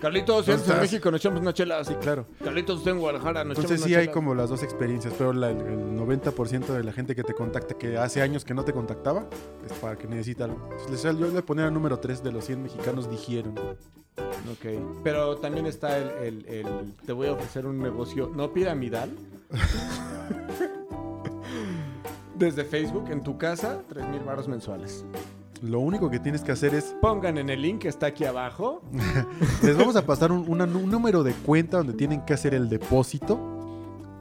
[0.00, 0.80] Carlitos, si en?
[0.80, 1.82] México, nos echamos una chela.
[1.84, 2.26] Sí, claro.
[2.42, 4.14] Carlitos, estoy en Guadalajara, nos Entonces echamos sí una hay chela.
[4.14, 7.74] como las dos experiencias, pero la- el, el 90% de la gente que te contacta,
[7.76, 9.26] que hace años que no te contactaba,
[9.66, 10.68] es para que necesita algo.
[10.80, 13.54] Entonces, yo le ponía el número 3 de los 100 mexicanos dijeron.
[13.58, 14.66] Ok.
[15.02, 19.10] Pero también está el, el- el- Te voy a ofrecer un negocio no piramidal.
[22.36, 25.04] Desde Facebook, en tu casa, 3 mil baros mensuales.
[25.62, 28.82] Lo único que tienes que hacer es, Pongan en el link que está aquí abajo.
[29.62, 32.68] les vamos a pasar un, una- un número de cuenta donde tienen que hacer el
[32.68, 33.38] depósito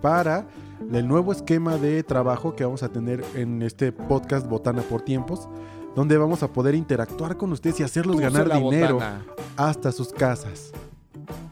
[0.01, 0.47] para
[0.91, 5.47] el nuevo esquema de trabajo que vamos a tener en este podcast Botana por Tiempos,
[5.95, 9.25] donde vamos a poder interactuar con ustedes y hacerlos ganar dinero botana.
[9.55, 10.71] hasta sus casas.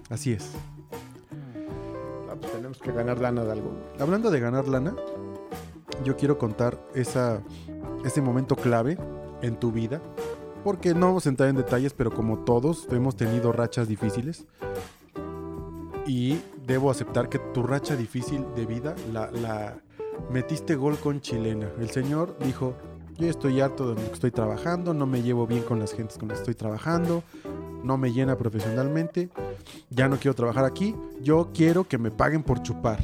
[0.09, 0.51] Así es.
[2.31, 3.71] Ah, pues tenemos que ganar lana de algo.
[3.99, 4.95] Hablando de ganar lana,
[6.03, 7.41] yo quiero contar esa,
[8.03, 8.97] ese momento clave
[9.41, 10.01] en tu vida.
[10.63, 14.45] Porque no vamos a entrar en detalles, pero como todos hemos tenido rachas difíciles.
[16.07, 19.77] Y debo aceptar que tu racha difícil de vida la,
[20.31, 21.69] metiste gol con chilena.
[21.79, 22.75] El señor dijo,
[23.17, 26.17] yo estoy harto de lo que estoy trabajando, no me llevo bien con las gentes
[26.17, 27.23] con las que estoy trabajando,
[27.83, 29.29] no me llena profesionalmente,
[29.89, 32.99] ya no quiero trabajar aquí, yo quiero que me paguen por chupar.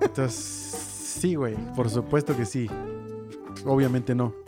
[0.00, 2.68] Entonces, sí, güey, por supuesto que sí.
[3.64, 4.41] Obviamente no.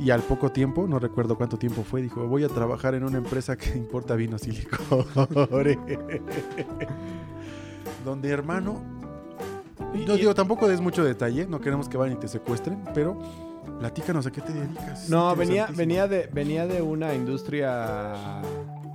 [0.00, 3.18] Y al poco tiempo, no recuerdo cuánto tiempo fue, dijo, voy a trabajar en una
[3.18, 5.06] empresa que importa vinos y licores.
[8.04, 8.80] Donde, hermano,
[10.06, 13.20] no digo, tampoco des mucho detalle, no queremos que vayan y te secuestren, pero
[13.78, 15.04] platícanos a qué te dedicas.
[15.04, 18.40] Es No, venía, venía, de, venía de una industria.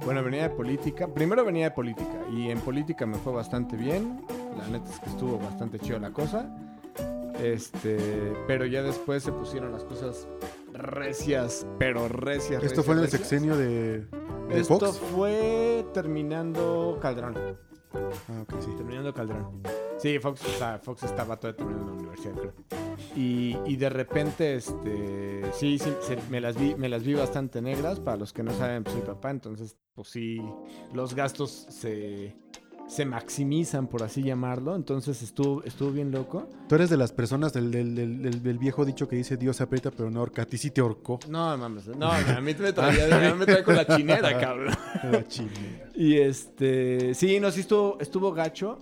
[0.05, 1.07] Bueno, venía de política.
[1.07, 2.17] Primero venía de política.
[2.31, 4.21] Y en política me fue bastante bien.
[4.57, 6.49] La neta es que estuvo bastante chido la cosa.
[7.43, 8.33] Este.
[8.47, 10.27] Pero ya después se pusieron las cosas
[10.77, 12.63] recias, pero recias.
[12.63, 13.21] Esto recias, fue en el recias.
[13.21, 13.99] sexenio de,
[14.49, 14.97] de Esto Fox.
[15.13, 17.35] fue terminando Calderón.
[17.93, 18.71] Ah, ok, sí.
[18.75, 19.61] Terminando Calderón.
[19.97, 22.53] Sí, Fox, o sea, Fox estaba todavía terminando la universidad, creo.
[23.15, 27.61] Y, y de repente, este, sí, sí, se- me, las vi, me las vi bastante
[27.61, 28.01] negras.
[28.01, 30.41] Para los que no saben, pues soy papá, entonces, pues sí,
[30.93, 32.35] los gastos se,
[32.87, 34.75] se maximizan, por así llamarlo.
[34.75, 36.47] Entonces estuvo, estuvo bien loco.
[36.69, 39.91] Tú eres de las personas del, del- del- viejo dicho que dice Dios se aprieta
[39.91, 40.43] pero no ahorca.
[40.43, 41.19] A ti sí te ahorcó.
[41.29, 44.73] No, mames, no, a mí me traía, a mí me trae con la chinera, cabrón.
[45.11, 45.89] La chinera.
[45.95, 48.77] Y este, sí, no, sí estuvo, estuvo gacho.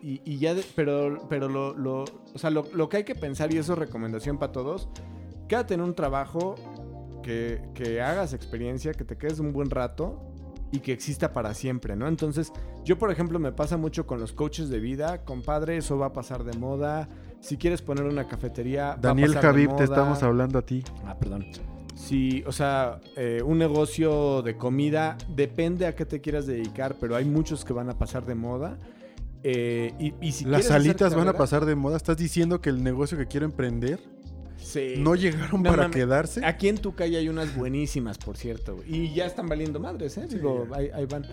[0.00, 3.16] Y, y ya, de- pero, pero lo, lo, o sea, lo, lo que hay que
[3.16, 4.88] pensar, y eso es recomendación para todos,
[5.48, 6.54] quédate en un trabajo
[7.24, 10.27] que, que hagas experiencia, que te quedes un buen rato
[10.70, 12.08] y que exista para siempre, ¿no?
[12.08, 12.52] Entonces,
[12.84, 16.12] yo, por ejemplo, me pasa mucho con los coaches de vida, compadre, eso va a
[16.12, 17.08] pasar de moda.
[17.40, 20.62] Si quieres poner una cafetería, va a Daniel pasar de Javib, te estamos hablando a
[20.62, 20.82] ti.
[21.04, 21.46] Ah, perdón.
[21.94, 27.16] Sí, o sea, eh, un negocio de comida depende a qué te quieras dedicar, pero
[27.16, 28.78] hay muchos que van a pasar de moda.
[29.42, 31.96] Eh, y, y si Las alitas van a pasar de moda.
[31.96, 34.00] ¿Estás diciendo que el negocio que quiero emprender
[34.58, 34.94] Sí.
[34.98, 36.44] no llegaron No para quedarse?
[36.44, 38.76] Aquí en tu calle hay unas buenísimas, por cierto.
[38.86, 40.26] Y ya están valiendo madres, ¿eh?
[40.28, 41.24] Sí, Digo, ahí, ahí van.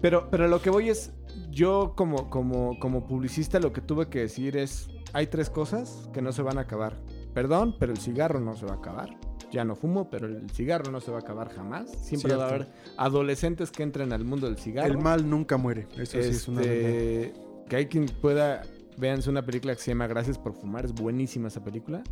[0.00, 1.12] Pero, pero lo que voy es,
[1.50, 6.20] yo como, como, como publicista lo que tuve que decir es, hay tres cosas que
[6.22, 6.96] no se van a acabar.
[7.34, 9.16] Perdón, pero el cigarro no se va a acabar.
[9.52, 11.90] Ya no fumo, pero el cigarro no se va a acabar jamás.
[12.02, 12.64] Siempre va a Cierto.
[12.72, 14.88] haber adolescentes que entren al mundo del cigarro.
[14.92, 15.86] El mal nunca muere.
[15.96, 16.74] Eso sí es una verdad.
[16.76, 17.32] Este,
[17.68, 18.62] que hay quien pueda
[18.96, 22.02] véanse una película que se llama Gracias por fumar, es buenísima esa película.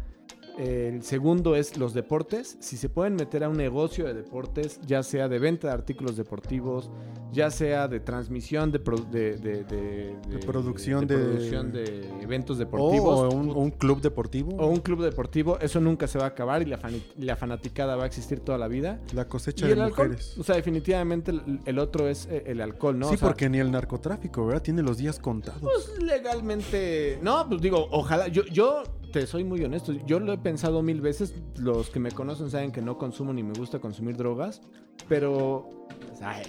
[0.58, 2.56] El segundo es los deportes.
[2.60, 6.16] Si se pueden meter a un negocio de deportes, ya sea de venta de artículos
[6.16, 6.90] deportivos,
[7.32, 12.58] ya sea de transmisión de, pro- de, de- de- De producción de- producción de eventos
[12.58, 13.20] deportivos.
[13.32, 14.56] o un, un club deportivo.
[14.56, 16.78] o un club deportivo, eso nunca se va a acabar y la,
[17.18, 19.00] la fanaticada va a existir toda la vida.
[19.12, 20.38] la cosecha Y de el alcohol, mujeres.
[20.38, 23.08] o sea, definitivamente el, el otro es eh, el alcohol, ¿no?
[23.08, 24.62] sí, O sea, porque ni el narcotráfico, ¿verdad?
[24.62, 25.60] Tiene los días contados.
[25.62, 27.18] Pues legalmente.
[27.22, 28.28] No, pues digo, ojalá.
[28.28, 28.84] Yo, yo
[29.14, 29.92] te soy muy honesto.
[30.06, 31.32] Yo lo he pensado mil veces.
[31.56, 34.60] Los que me conocen saben que no consumo ni me gusta consumir drogas.
[35.08, 35.86] Pero.
[36.08, 36.42] pues, ay.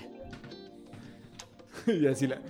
[2.01, 2.41] y así la,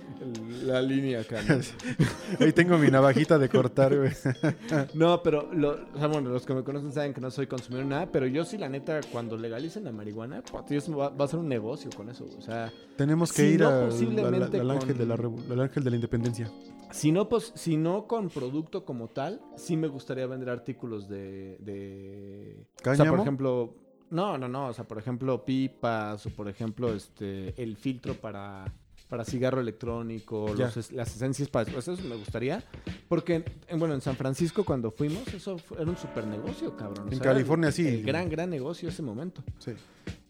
[0.64, 1.42] la línea acá.
[1.46, 1.56] ¿no?
[2.44, 4.10] Ahí tengo mi navajita de cortar, güey.
[4.94, 7.84] No, pero lo- o sea, bueno, los que me conocen saben que no soy consumidor
[7.84, 11.40] nada, pero yo sí, la neta, cuando legalicen la marihuana, pues, va, va a ser
[11.40, 12.26] un negocio con eso.
[12.38, 15.60] O sea, Tenemos que Si ir no, al, al- ángel con- de la revo- al
[15.60, 16.50] ángel de la independencia.
[16.92, 21.56] Si no, pues, si no con producto como tal, sí me gustaría vender artículos de...
[21.60, 22.66] de...
[22.88, 23.74] O sea, por ejemplo...
[24.10, 24.68] No, no, no.
[24.68, 28.64] O sea, por ejemplo, pipas o por ejemplo, este, el filtro para,
[29.08, 31.70] para cigarro electrónico, los las esencias para...
[31.72, 32.62] pues eso me gustaría.
[33.08, 37.08] Porque, en- bueno, en San Francisco cuando fuimos, eso fue- era un super negocio, cabrón.
[37.08, 37.86] O En sea, California, el- sí.
[37.88, 39.42] El gran, gran negocio ese momento.
[39.58, 39.72] Sí.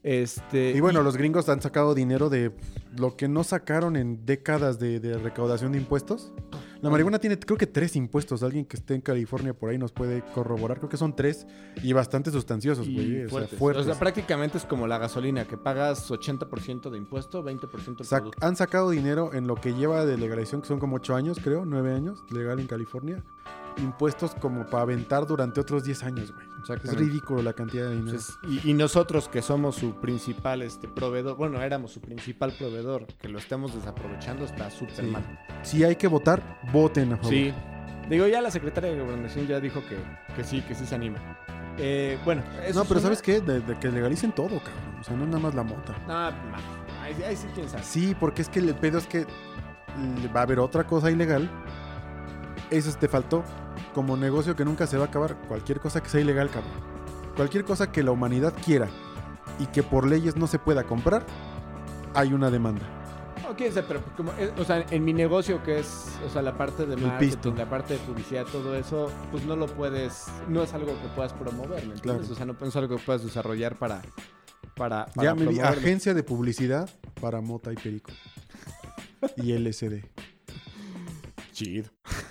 [0.02, 2.52] Este, Y bueno, los gringos han sacado dinero de
[2.98, 6.32] lo que no sacaron en décadas de, de recaudación de impuestos.
[6.82, 8.42] La marihuana tiene, creo que tres impuestos.
[8.42, 10.78] Alguien que esté en California por ahí nos puede corroborar.
[10.78, 11.46] Creo que son tres
[11.82, 13.24] y bastante sustanciosos, güey.
[13.24, 13.86] O sea, fuertes.
[13.86, 18.18] O sea, prácticamente es como la gasolina, que pagas 80% de impuesto, 20% del Sac-
[18.20, 18.46] producto.
[18.46, 21.64] han sacado dinero en lo que lleva de legalización, que son como ocho años, creo,
[21.64, 23.22] nueve años, legal en California.
[23.78, 26.45] Impuestos como para aventar durante otros 10 años, güey.
[26.74, 28.10] Es ridículo la cantidad de dinero.
[28.10, 33.06] Entonces, y, y nosotros que somos su principal este, proveedor, bueno, éramos su principal proveedor,
[33.20, 35.02] que lo estemos desaprovechando está súper Sí.
[35.02, 35.22] mal.
[35.62, 37.30] si hay que votar, voten a favor.
[37.32, 37.52] Sí.
[38.08, 39.96] Digo, ya la secretaria de Gobernación ya dijo que,
[40.34, 41.18] que sí, que sí se anima.
[41.78, 43.40] Eh, bueno, eso No, pero una- ¿sabes qué?
[43.40, 44.96] De, de que legalicen todo, cabrón.
[45.00, 45.94] O sea, no nada más la mota.
[46.06, 46.28] Ma,
[47.02, 47.82] ahí, ahí sí, quién sabe.
[47.82, 49.26] Sí, porque es que el pedo es que
[50.34, 51.50] va a haber otra cosa ilegal.
[52.70, 53.44] Eso te faltó.
[53.94, 55.36] Como negocio que nunca se va a acabar.
[55.48, 56.72] Cualquier cosa que sea ilegal, cabrón.
[57.36, 58.88] Cualquier cosa que la humanidad quiera
[59.58, 61.24] y que por leyes no se pueda comprar,
[62.14, 62.82] hay una demanda.
[63.42, 66.42] No, quién sabe, pero como, eh, o sea, en mi negocio que es, o sea,
[66.42, 70.62] la parte de marketing, la parte de publicidad, todo eso, pues no lo puedes, no
[70.62, 72.00] es algo que puedas promover, ¿me entiendes?
[72.00, 72.20] Claro.
[72.22, 74.02] O sea, no es algo que puedas desarrollar para,
[74.74, 76.88] para, para Ya me vi agencia de publicidad
[77.20, 78.10] para mota y perico.
[79.36, 80.04] Y LSD.
[81.56, 81.88] Chido.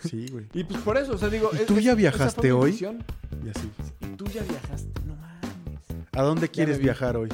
[0.07, 0.45] Sí, güey.
[0.53, 1.49] Y pues por eso, o sea, digo...
[1.53, 2.71] ¿Y es- tú ya viajaste hoy?
[2.73, 3.71] Y así.
[4.01, 6.07] Y tú ya viajaste, no mames.
[6.11, 7.29] ¿A dónde quieres viajar hoy?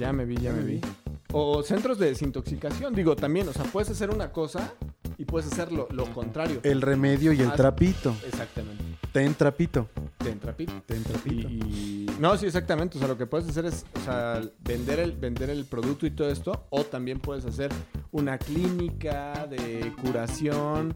[0.00, 0.80] Ya me vi, ya me vi.
[1.32, 4.74] O centros de desintoxicación, digo, también, o sea, puedes hacer una cosa
[5.16, 6.58] y puedes hacer lo, lo contrario.
[6.64, 8.16] El remedio y el trapito.
[8.26, 8.82] Exactamente.
[9.12, 9.88] Ten trapito.
[10.18, 10.72] Te entra pito.
[10.86, 11.48] Ten Y, trapito.
[11.48, 12.96] y- no, sí, exactamente.
[12.96, 16.10] O sea, lo que puedes hacer es, o sea, vender el, vender el producto y
[16.10, 16.66] todo esto.
[16.70, 17.70] O también puedes hacer
[18.12, 20.94] una clínica de curación.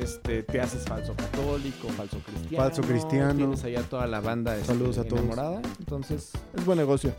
[0.00, 2.64] Este, te haces falso católico, falso cristiano.
[2.64, 3.34] Falso cristiano.
[3.34, 5.22] Tienes allá toda la banda este, Saludos a todos.
[5.78, 7.12] Entonces, es buen negocio.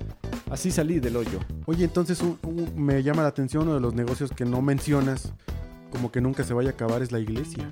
[0.52, 1.40] Así salí del hoyo.
[1.66, 5.34] Oye, entonces un- un- me llama la atención uno de los negocios que no mencionas,
[5.92, 7.70] como que nunca se vaya a acabar, es la iglesia.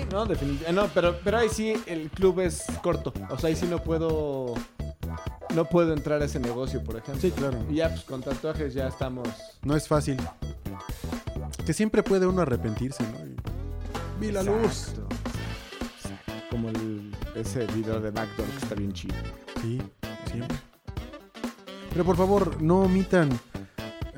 [0.00, 0.72] Sí, no, definitivamente.
[0.72, 3.12] No, pero, pero ahí sí el club es corto.
[3.30, 4.54] O sea, ahí sí no puedo.
[5.54, 7.20] No puedo entrar a ese negocio, por ejemplo.
[7.20, 7.58] Sí, claro.
[7.70, 9.26] Y ya, pues con tatuajes ya estamos.
[9.62, 10.18] No es fácil.
[11.64, 13.18] Que siempre puede uno arrepentirse, ¿no?
[13.26, 13.36] Y-
[14.20, 14.88] Vi la luz.
[14.88, 15.06] Exacto.
[16.50, 19.14] Como el, ese video de Backdoor que está bien chido.
[19.62, 19.80] Sí,
[20.30, 20.56] siempre.
[21.90, 23.28] Pero por favor, no omitan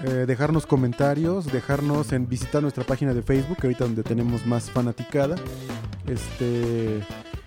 [0.05, 4.71] eh, dejarnos comentarios, dejarnos en visitar nuestra página de Facebook, que ahorita donde tenemos más
[4.71, 5.37] fanaticada.
[6.07, 7.01] Este.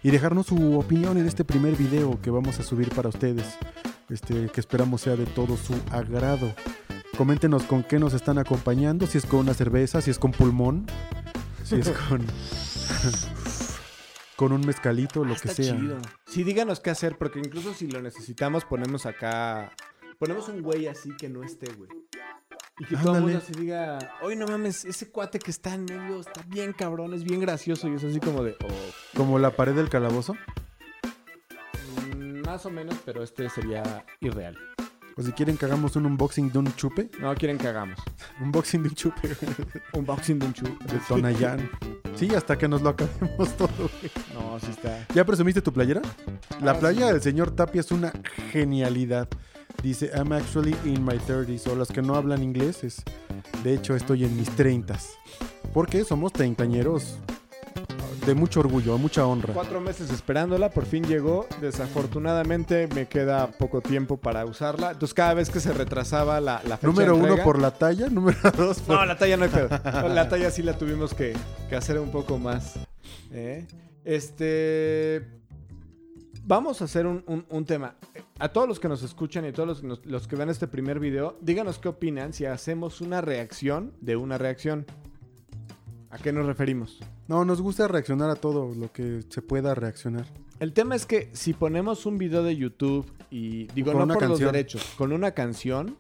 [0.04, 3.46] Y dejarnos su opinión en este primer video que vamos a subir para ustedes.
[4.10, 6.54] Este, que esperamos sea de todo su agrado.
[7.18, 10.86] Coméntenos con qué nos están acompañando, si es con una cerveza, si es con pulmón,
[11.64, 12.26] si es con.
[14.36, 15.78] con un mezcalito, lo Ah, que está sea.
[15.78, 15.98] chido.
[16.28, 19.72] Sí, díganos qué hacer, porque incluso si lo necesitamos, ponemos acá.
[20.20, 21.90] Ponemos un güey así que no esté, güey.
[22.80, 25.86] Y que todo el mundo se diga, oye, no mames, ese cuate que está en
[25.86, 27.88] medio está bien cabrón, es bien gracioso.
[27.88, 30.36] Y es así como de, oh, Como la pared del calabozo.
[32.18, 34.58] mm, más o menos, pero este sería irreal.
[35.16, 37.12] O si quieren que hagamos un unboxing de un chupe.
[37.20, 38.00] No quieren que hagamos.
[38.42, 39.30] Unboxing de un chupe
[39.94, 40.64] Unboxing de un chu.
[40.66, 41.70] de Tonayán.
[42.16, 43.70] Sí, hasta que nos lo acabemos todo.
[43.78, 44.12] güey.
[44.34, 45.06] No, sí está.
[45.14, 46.02] ¿Ya presumiste tu playera?
[46.62, 47.14] La Ah, playa sí.
[47.14, 48.12] del señor Tapia es una
[48.52, 49.28] genialidad.
[49.84, 51.68] Dice, I'm actually in my 30s.
[51.68, 53.04] O los que no hablan inglés, es,
[53.64, 55.10] de hecho estoy en mis 30s.
[55.74, 57.18] Porque somos treintañeros
[58.26, 59.54] de mucho orgullo, a mucha honra.
[59.54, 61.46] Cuatro meses esperándola, por fin llegó.
[61.60, 64.92] Desafortunadamente me queda poco tiempo para usarla.
[64.92, 68.08] Entonces cada vez que se retrasaba la, la fecha Número de uno por la talla,
[68.10, 68.96] número dos por...
[68.96, 69.68] No, la talla no hay pedo.
[70.08, 71.34] La talla sí la tuvimos que,
[71.68, 72.76] que hacer un poco más.
[73.34, 73.68] ¿eh?
[74.06, 75.28] Este...
[76.46, 77.96] Vamos a hacer un, un- un tema.
[78.40, 80.68] A todos los que nos escuchan y a todos los, nos- los que ven este
[80.68, 84.86] primer video, díganos qué opinan si hacemos una reacción de una reacción.
[86.10, 87.00] ¿A qué nos referimos?
[87.28, 90.26] No, nos gusta reaccionar a todo lo que se pueda reaccionar.
[90.60, 94.30] El tema es que si ponemos un video de YouTube y digo no por canción.
[94.30, 95.98] los derechos, con una canción,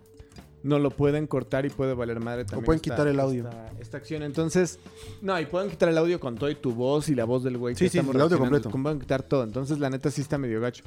[0.63, 2.65] no lo pueden cortar y puede valer madre también.
[2.65, 3.47] pueden quitar el audio.
[3.49, 4.23] Esta, esta acción.
[4.23, 4.79] Entonces,
[5.21, 7.57] no, y pueden quitar el audio con todo y tu voz y la voz del
[7.57, 7.75] güey.
[7.75, 8.69] que Sí, sí, estamos el audio completo.
[8.69, 9.43] Pueden quitar todo.
[9.43, 10.83] Entonces, la neta sí está medio gacho.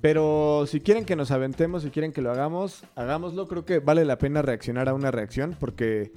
[0.00, 3.48] Pero si quieren que nos aventemos, si quieren que lo hagamos, hagámoslo.
[3.48, 6.12] Creo que vale la pena reaccionar a una reacción porque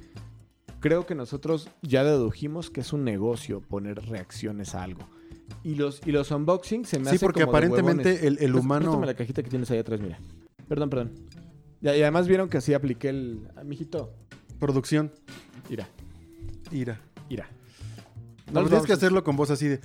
[0.79, 5.01] creo que nosotros ya dedujimos que es un negocio poner reacciones a algo.
[5.63, 8.39] Y los, y los unboxings se me Sí, hacen porque como de aparentemente huevones.
[8.41, 8.81] el, el humano...
[8.85, 10.17] préstame la cajita que tienes ahí atrás, mira.
[10.67, 11.11] Perdón, perdón.
[11.81, 13.47] Y además vieron que así apliqué el...
[13.55, 14.13] Ah, mijito,
[14.59, 15.11] Producción.
[15.69, 15.87] Ira,
[16.71, 17.01] Ira.
[17.29, 17.49] ira.
[18.51, 19.79] No, nos tienes que hacerlo con voz así de.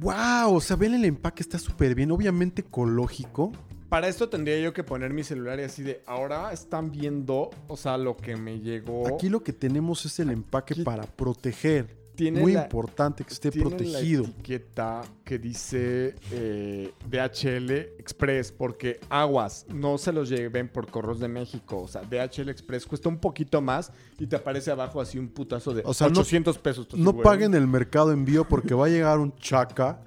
[0.00, 0.54] ¡Wow!
[0.54, 2.10] O sea, ven el empaque, está súper bien.
[2.12, 3.52] Obviamente ecológico.
[3.90, 7.76] Para esto tendría yo que poner mi celular y así de, ahora están viendo, o
[7.76, 9.06] sea, lo que me llegó.
[9.06, 12.01] Aquí lo que tenemos es el empaque Aquí para proteger.
[12.22, 14.22] Tiene Muy la- importante que esté tiene protegido.
[14.22, 21.18] la etiqueta que dice eh, DHL Express, porque aguas, no se los lleven por Correos
[21.20, 21.80] de México.
[21.82, 25.74] O sea, DHL Express cuesta un poquito más y te aparece abajo así un putazo
[25.74, 26.86] de O sea, no- 800 pesos.
[26.88, 27.24] Tú así, No güey.
[27.24, 30.00] paguen el mercado envío porque va a llegar un chaca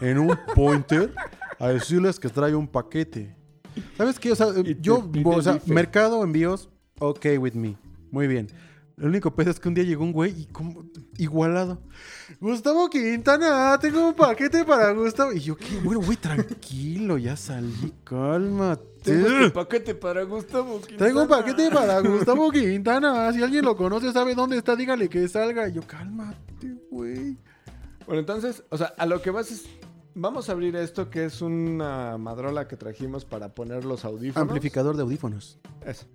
[0.00, 1.12] en un pointer
[1.58, 3.34] a decirles que trae un paquete.
[3.96, 4.32] ¿Sabes qué?
[4.32, 4.48] O sea,
[4.80, 7.76] yo, o sea, mercado envíos, ok with me.
[8.10, 8.48] Muy bien.
[8.98, 10.84] El único pedo es que un día llegó un güey y como
[11.18, 11.80] igualado.
[12.40, 15.32] Gustavo Quintana, tengo un paquete para Gustavo.
[15.32, 18.84] Y yo, qué bueno, güey, tranquilo, ya salí, cálmate.
[19.04, 20.80] Tengo este paquete para Gustavo.
[20.80, 21.44] Traigo un Quintana.
[21.44, 23.32] paquete para Gustavo Quintana.
[23.32, 25.68] Si alguien lo conoce, sabe dónde está, dígale que salga.
[25.68, 27.36] Y yo, cálmate, güey.
[28.04, 29.64] Bueno, entonces, o sea, a lo que vas es.
[30.14, 34.48] Vamos a abrir esto que es una madrola que trajimos para poner los audífonos.
[34.48, 35.60] Amplificador de audífonos.
[35.86, 36.06] Eso.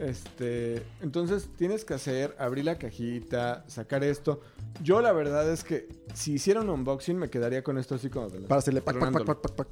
[0.00, 4.40] Este, entonces tienes que hacer, abrir la cajita, sacar esto.
[4.82, 8.28] Yo la verdad es que si hiciera un unboxing me quedaría con esto así como
[8.30, 9.68] de la- Para hacerle pac, pac, pac, pac, pac, pac.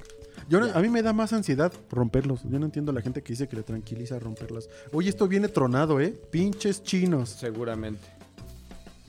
[0.47, 2.43] Yo no- a mí me da más ansiedad romperlos.
[2.49, 4.69] Yo no entiendo a la gente que dice que le tranquiliza romperlas.
[4.93, 6.11] Oye, esto viene tronado, ¿eh?
[6.31, 7.29] Pinches chinos.
[7.29, 8.01] Seguramente.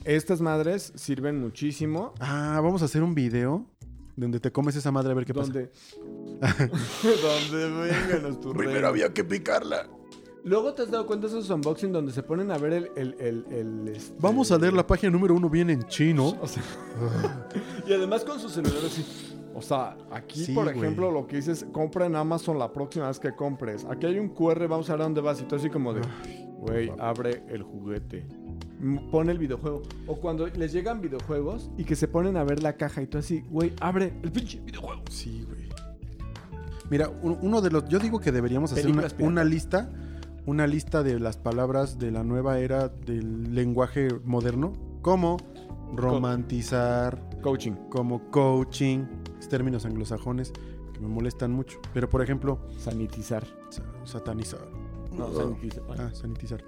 [0.03, 2.13] Estas madres sirven muchísimo.
[2.19, 3.65] Ah, vamos a hacer un video
[4.15, 5.51] donde te comes esa madre a ver qué pasa.
[5.53, 5.71] donde,
[7.21, 9.11] donde vengan los turrenos.
[9.13, 9.87] que picarla.
[10.45, 12.89] Luego te has dado cuenta de esos unboxing donde se ponen a ver el...
[12.95, 16.35] el, el, el, este- Vamos a leer la página número uno bien en chino.
[16.41, 16.61] O sea,
[17.87, 19.05] y además con sus celulares así.
[19.55, 23.19] O sea, aquí, Sí, por ejemplo, lo que dices, compra en Amazon la próxima vez
[23.19, 23.85] que compres.
[23.85, 25.39] Aquí hay un QR, vamos a ver a dónde vas.
[25.41, 26.01] Y tú así como de,
[26.59, 28.25] güey, abre el juguete.
[29.11, 29.83] Pone el videojuego.
[30.07, 33.19] O cuando les llegan videojuegos y que se ponen a ver la caja y tú
[33.19, 35.03] así, güey, abre el pinche videojuego.
[35.09, 35.69] Sí, güey.
[36.89, 37.87] Mira, un- uno de los.
[37.87, 39.89] Yo digo que deberíamos hacer una, una lista.
[40.45, 44.73] Una lista de las palabras de la nueva era del lenguaje moderno.
[45.01, 45.37] Como
[45.95, 47.73] romantizar, Coaching.
[47.89, 49.05] como coaching,
[49.49, 50.51] términos anglosajones
[50.93, 51.79] que me molestan mucho.
[51.93, 53.45] Pero, por ejemplo, Sanitizar.
[53.69, 54.61] sa- satanizar.
[55.15, 55.83] No, sanitizar.
[55.97, 56.63] Ah, sanitizar.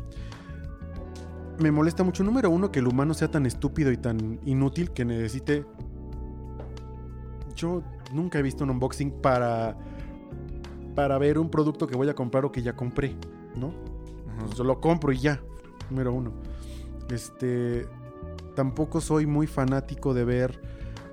[1.60, 5.06] Me molesta mucho, número uno, que el humano sea tan estúpido y tan inútil que
[5.06, 5.66] necesite.
[7.56, 7.82] Yo
[8.14, 9.78] nunca he visto un unboxing para.
[10.96, 13.16] para ver un producto que voy a comprar o que ya compré,
[13.58, 13.74] ¿no?
[14.46, 15.42] Pues lo compro y ya.
[15.90, 16.32] Número uno.
[17.10, 17.86] Este.
[18.56, 20.62] Tampoco soy muy fanático de ver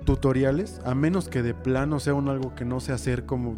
[0.05, 3.55] tutoriales, a menos que de plano sea un algo que no sé hacer como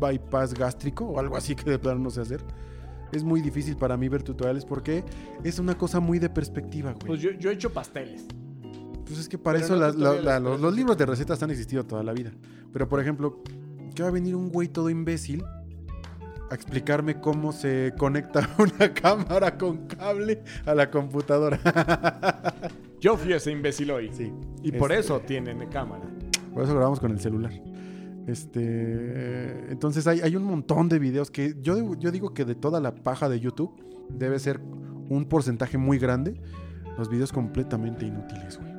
[0.00, 2.40] bypass gástrico o algo así que de plano no sé hacer.
[3.12, 5.02] Es muy difícil para mí ver tutoriales porque
[5.44, 7.06] es una cosa muy de perspectiva, güey.
[7.06, 8.26] Pues yo, yo he hecho pasteles.
[9.06, 11.42] Pues es que para Pero eso no las- la- la- los, los libros de recetas
[11.42, 12.30] han existido toda la vida.
[12.72, 13.42] Pero por ejemplo,
[13.94, 15.42] que va a venir un güey todo imbécil
[16.50, 21.58] a explicarme cómo se conecta una cámara con cable a la computadora.
[23.00, 24.10] Yo fui ese imbécil hoy.
[24.12, 24.32] sí,
[24.62, 26.02] Y por Este- eso tienen cámara.
[26.52, 27.52] por eso grabamos con el celular.
[28.26, 32.78] Este, entonces hay, hay un montón de videos que yo, yo digo que de toda
[32.80, 33.72] la paja de YouTube
[34.10, 34.60] debe ser
[35.08, 36.40] un porcentaje muy grande
[36.98, 38.70] los videos completamente inútiles, güey.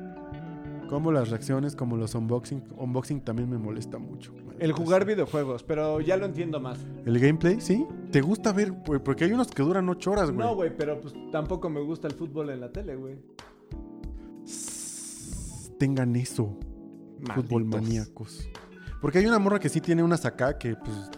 [0.90, 2.64] Como las reacciones, como los unboxing.
[2.76, 4.34] Unboxing también me molesta mucho.
[4.58, 6.80] El jugar videojuegos, pero ya lo entiendo más.
[7.06, 7.86] El gameplay, ¿sí?
[8.10, 8.72] ¿Te gusta ver?
[8.72, 8.98] güey?
[8.98, 10.44] Porque hay unos que duran ocho horas, güey.
[10.44, 13.20] No, güey, pero pues tampoco me gusta el fútbol en la tele, güey.
[15.78, 16.58] Tengan eso,
[17.36, 18.48] fútbol maníacos.
[19.00, 21.08] Porque hay una morra que sí tiene unas acá que, pues,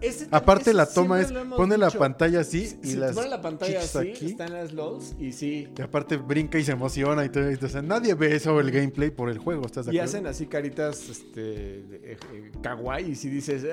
[0.00, 3.40] Ese- aparte ese la toma es, pone la pantalla así y si las pone la
[3.40, 4.26] pantalla así, aquí.
[4.26, 5.68] están las LOLs y sí.
[5.76, 7.50] Y aparte brinca y se emociona y todo.
[7.50, 10.10] y, o sea, nadie ve eso el gameplay por el juego, ¿estás de Y acuerdo?
[10.16, 13.64] hacen así caritas este, eh, eh, kawaii y si dices...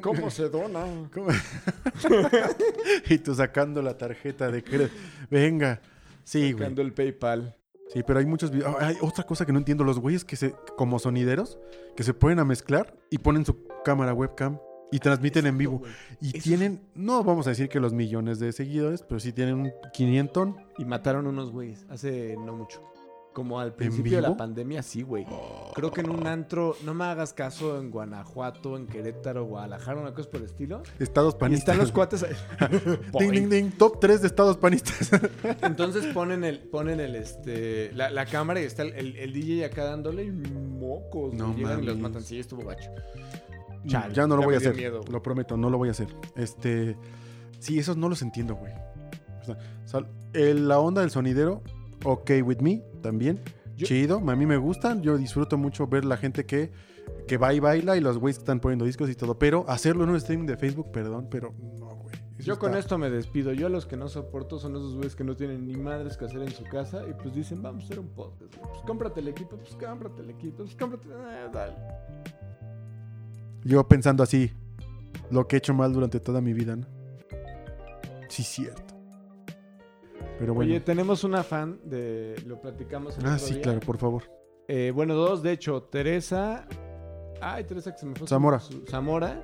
[0.00, 0.84] ¿Cómo se dona?
[1.12, 1.28] ¿Cómo?
[3.10, 4.94] y tú sacando la tarjeta de crédito.
[5.30, 5.80] Venga.
[6.24, 6.54] Sí, güey.
[6.64, 7.56] Sacando el PayPal.
[7.88, 8.74] Sí, pero hay muchos videos.
[8.80, 9.84] Hay otra cosa que no entiendo.
[9.84, 11.58] Los güeyes que se, como sonideros,
[11.96, 14.58] que se ponen a mezclar y ponen su cámara webcam
[14.90, 15.82] y transmiten en vivo.
[16.20, 19.54] Y Eso tienen, no vamos a decir que los millones de seguidores, pero sí tienen
[19.54, 20.48] un 500.
[20.78, 22.82] Y mataron unos güeyes hace no mucho.
[23.36, 25.26] Como al principio de la pandemia, sí, güey.
[25.74, 30.14] Creo que en un antro, no me hagas caso, en Guanajuato, en Querétaro, Guadalajara, una
[30.14, 30.82] cosa por el estilo.
[30.98, 31.74] Estados Y panistas.
[31.74, 32.32] están los cuates ahí.
[33.20, 33.70] Ding, ding, ding.
[33.76, 35.10] Top 3 de estados panistas.
[35.62, 39.66] Entonces ponen el, ponen el, este, la, la cámara y está el, el- el DJ
[39.66, 41.34] acá dándole y mocos.
[41.34, 41.58] No güey.
[41.58, 42.22] Llegan y los matan.
[42.22, 42.88] Sí, estuvo gacho.
[43.86, 44.74] Chale, ya no lo voy a hacer.
[44.74, 46.08] miedo, lo prometo, no lo voy a hacer.
[46.36, 46.96] Este.
[47.58, 48.72] Sí, esos no los entiendo, güey.
[50.32, 51.62] la onda del sonidero,
[52.04, 53.40] ok with me, también.
[53.76, 55.02] Yo- Chido, a mí me gustan.
[55.02, 56.70] Yo disfruto mucho ver la gente que,
[57.28, 59.38] que va y baila y los güeyes que están poniendo discos y todo.
[59.38, 62.14] Pero hacerlo en un stream de Facebook, perdón, pero no, güey.
[62.38, 63.52] Yo con esto me despido.
[63.52, 66.26] Yo a los que no soporto son esos güeyes que no tienen ni madres que
[66.26, 68.54] hacer en su casa y pues dicen, vamos a hacer un podcast.
[68.56, 71.08] Pues cómprate el equipo, pues cómprate el equipo, pues cómprate...
[71.08, 71.74] eh, dale.
[73.64, 74.52] Yo pensando así,
[75.30, 76.86] lo que he hecho mal durante toda mi vida, ¿no?
[78.28, 78.85] Sí, cierto.
[80.38, 80.70] Pero bueno.
[80.70, 82.34] Oye, tenemos una fan de...
[82.46, 83.62] Lo platicamos el ah, sí, día.
[83.62, 84.22] claro, por favor.
[84.68, 86.66] Eh, bueno, dos, de hecho, Teresa.
[87.40, 88.26] Ay, Teresa, que se me fue.
[88.26, 88.58] Zamora.
[88.60, 89.40] su- Zamora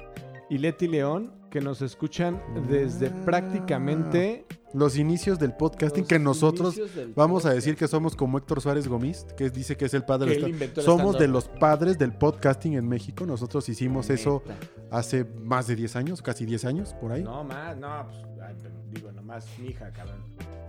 [0.50, 3.22] y Leti León, que nos escuchan desde Ah.
[3.24, 4.46] prácticamente.
[4.74, 6.80] Los inicios del podcasting que nosotros
[7.14, 10.34] vamos a decir que somos como Héctor Suárez Gómez, que dice que es el padre
[10.38, 13.26] del Somos de los padres del podcasting en México.
[13.26, 14.42] Nosotros hicimos eso
[14.90, 17.22] hace más de 10 años, casi 10 años, por ahí.
[17.22, 20.22] No, más, no, pues, ay, pero digo, nomás mi hija, cabrón.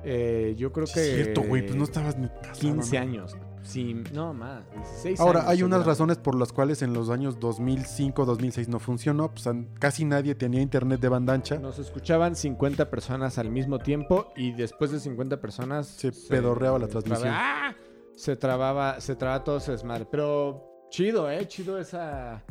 [0.04, 1.00] Eh, yo creo que.
[1.00, 3.02] es cierto, güey, pues no estabas ni casado, 15 ¿no?
[3.02, 3.38] años.
[3.62, 4.64] Sí, no, más.
[4.74, 8.80] 16 Ahora, años, hay unas razones por las cuales en los años 2005, 2006 no
[8.80, 9.32] funcionó.
[9.32, 9.48] Pues
[9.80, 11.58] casi nadie tenía internet de banda ancha.
[11.58, 16.88] Nos escuchaban 50 personas al mismo tiempo y después de 50 personas Se pedorreaba la
[16.88, 17.30] transmisión.
[17.32, 17.76] ¡Ah!
[18.16, 20.06] Se trababa, se trababa todo ese desmadre.
[20.12, 22.44] Pero chido, eh, chido esa.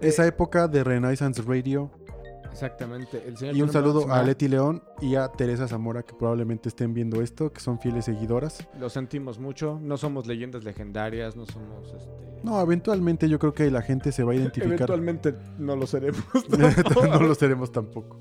[0.00, 1.90] Esa época de Renaissance Radio.
[2.50, 3.22] Exactamente.
[3.26, 6.94] El señor Y un saludo a Leti León y a Teresa Zamora, que probablemente estén
[6.94, 8.66] viendo esto, que son fieles seguidoras.
[8.78, 9.78] Lo sentimos mucho.
[9.82, 12.30] No somos leyendas legendarias, no somos este.
[12.42, 14.72] No, eventualmente yo creo que la gente se va a identificar.
[14.72, 16.24] Eventualmente no lo seremos.
[16.48, 18.20] no lo seremos tampoco.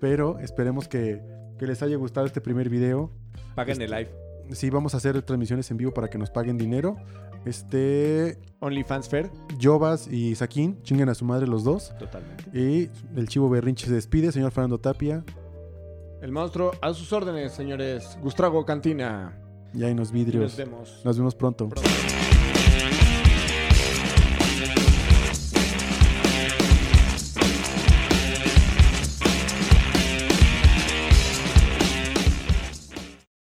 [0.00, 1.22] Pero esperemos que,
[1.58, 3.10] que les haya gustado este primer video.
[3.54, 4.25] Paguen el live.
[4.52, 6.96] Sí, vamos a hacer transmisiones en vivo para que nos paguen dinero.
[7.44, 9.30] Este, OnlyFans Fair.
[9.62, 11.92] Jovas y Saquín, chinguen a su madre los dos.
[11.98, 12.44] Totalmente.
[12.58, 15.24] Y el chivo berrinche se despide, señor Fernando Tapia.
[16.22, 18.18] El monstruo a sus órdenes, señores.
[18.22, 19.38] Gustrago Cantina.
[19.74, 20.42] Y ahí nos Y vidrios.
[20.42, 21.00] nos vemos.
[21.04, 21.68] Nos vemos pronto.
[21.68, 21.88] pronto.